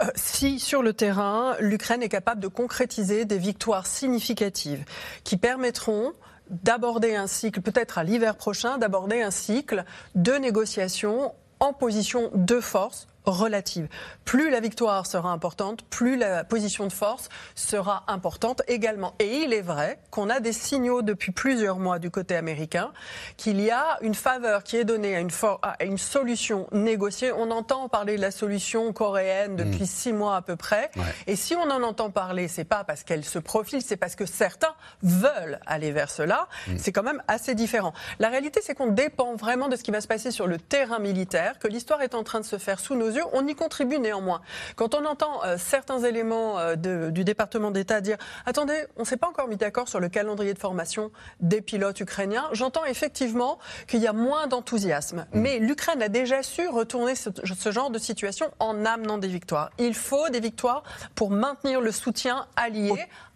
[0.00, 4.84] euh, si, sur le terrain, l'Ukraine est capable de concrétiser des victoires significatives
[5.24, 6.12] qui permettront
[6.48, 12.60] d'aborder un cycle, peut-être à l'hiver prochain, d'aborder un cycle de négociations en position de
[12.60, 13.88] force relative.
[14.24, 19.14] Plus la victoire sera importante, plus la position de force sera importante également.
[19.18, 22.92] Et il est vrai qu'on a des signaux depuis plusieurs mois du côté américain
[23.36, 25.30] qu'il y a une faveur qui est donnée à une,
[25.62, 27.32] à une solution négociée.
[27.32, 29.86] On entend parler de la solution coréenne depuis mm.
[29.86, 30.90] six mois à peu près.
[31.26, 34.26] Et si on en entend parler, c'est pas parce qu'elle se profile, c'est parce que
[34.26, 36.48] certains veulent aller vers cela.
[36.66, 36.72] Mm.
[36.78, 37.92] C'est quand même assez différent.
[38.18, 40.98] La réalité, c'est qu'on dépend vraiment de ce qui va se passer sur le terrain
[40.98, 43.24] militaire, que l'histoire est en train de se faire sous nos yeux.
[43.32, 44.40] On y contribue néanmoins.
[44.76, 49.16] Quand on entend euh, certains éléments euh, du département d'État dire attendez, on ne s'est
[49.16, 51.10] pas encore mis d'accord sur le calendrier de formation
[51.40, 55.26] des pilotes ukrainiens, j'entends effectivement qu'il y a moins d'enthousiasme.
[55.32, 55.40] Mm.
[55.40, 57.30] Mais l'Ukraine a déjà su retourner ce,
[57.70, 59.70] genre de situation en amenant des victoires.
[59.78, 60.82] Il faut des victoires
[61.14, 62.92] pour maintenir le soutien allié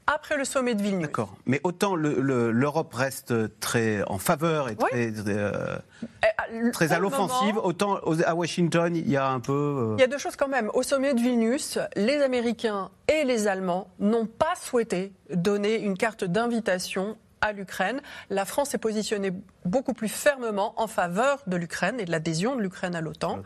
[0.06, 1.02] après le sommet de Vilnius.
[1.02, 1.34] D'accord.
[1.46, 5.76] Mais autant l'Europe reste très en faveur et très, euh,
[6.22, 9.52] eh, très à l'offensive, autant à Washington, il y a un peu.
[9.52, 10.70] Euh, il y a deux choses quand même.
[10.74, 16.24] Au sommet de Vilnius, les Américains et les Allemands n'ont pas souhaité donner une carte
[16.24, 18.00] d'invitation à l'Ukraine.
[18.30, 19.32] La France est positionnée
[19.64, 23.42] beaucoup plus fermement en faveur de l'Ukraine et de l'adhésion de l'Ukraine à l'OTAN.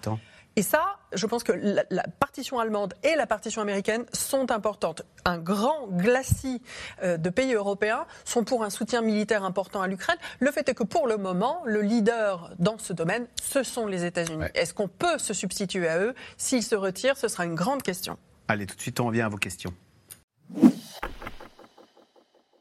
[0.61, 5.01] Et ça, je pense que la, partition allemande et la partition américaine sont importantes.
[5.25, 6.61] Un grand glacis
[7.03, 10.19] euh, de pays européens sont pour un soutien militaire important à l'Ukraine.
[10.39, 14.05] Le fait est que pour le moment, le leader dans ce domaine, ce sont les
[14.05, 14.45] États-Unis.
[14.55, 16.15] Est-ce qu'on peut se substituer à eux?
[16.37, 18.19] S'ils se retirent, ce sera une grande question.
[18.47, 19.73] Allez, tout de suite, on revient à vos questions.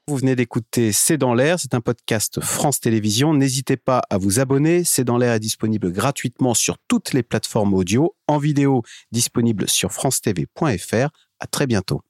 [0.09, 3.31] Vous venez d'écouter C'est dans l'air, c'est un podcast France Télévisions.
[3.35, 4.83] N'hésitez pas à vous abonner.
[4.83, 8.81] C'est dans l'air est disponible gratuitement sur toutes les plateformes audio, en vidéo
[9.11, 11.09] disponible sur francetv.fr.
[11.39, 12.01] À très bientôt.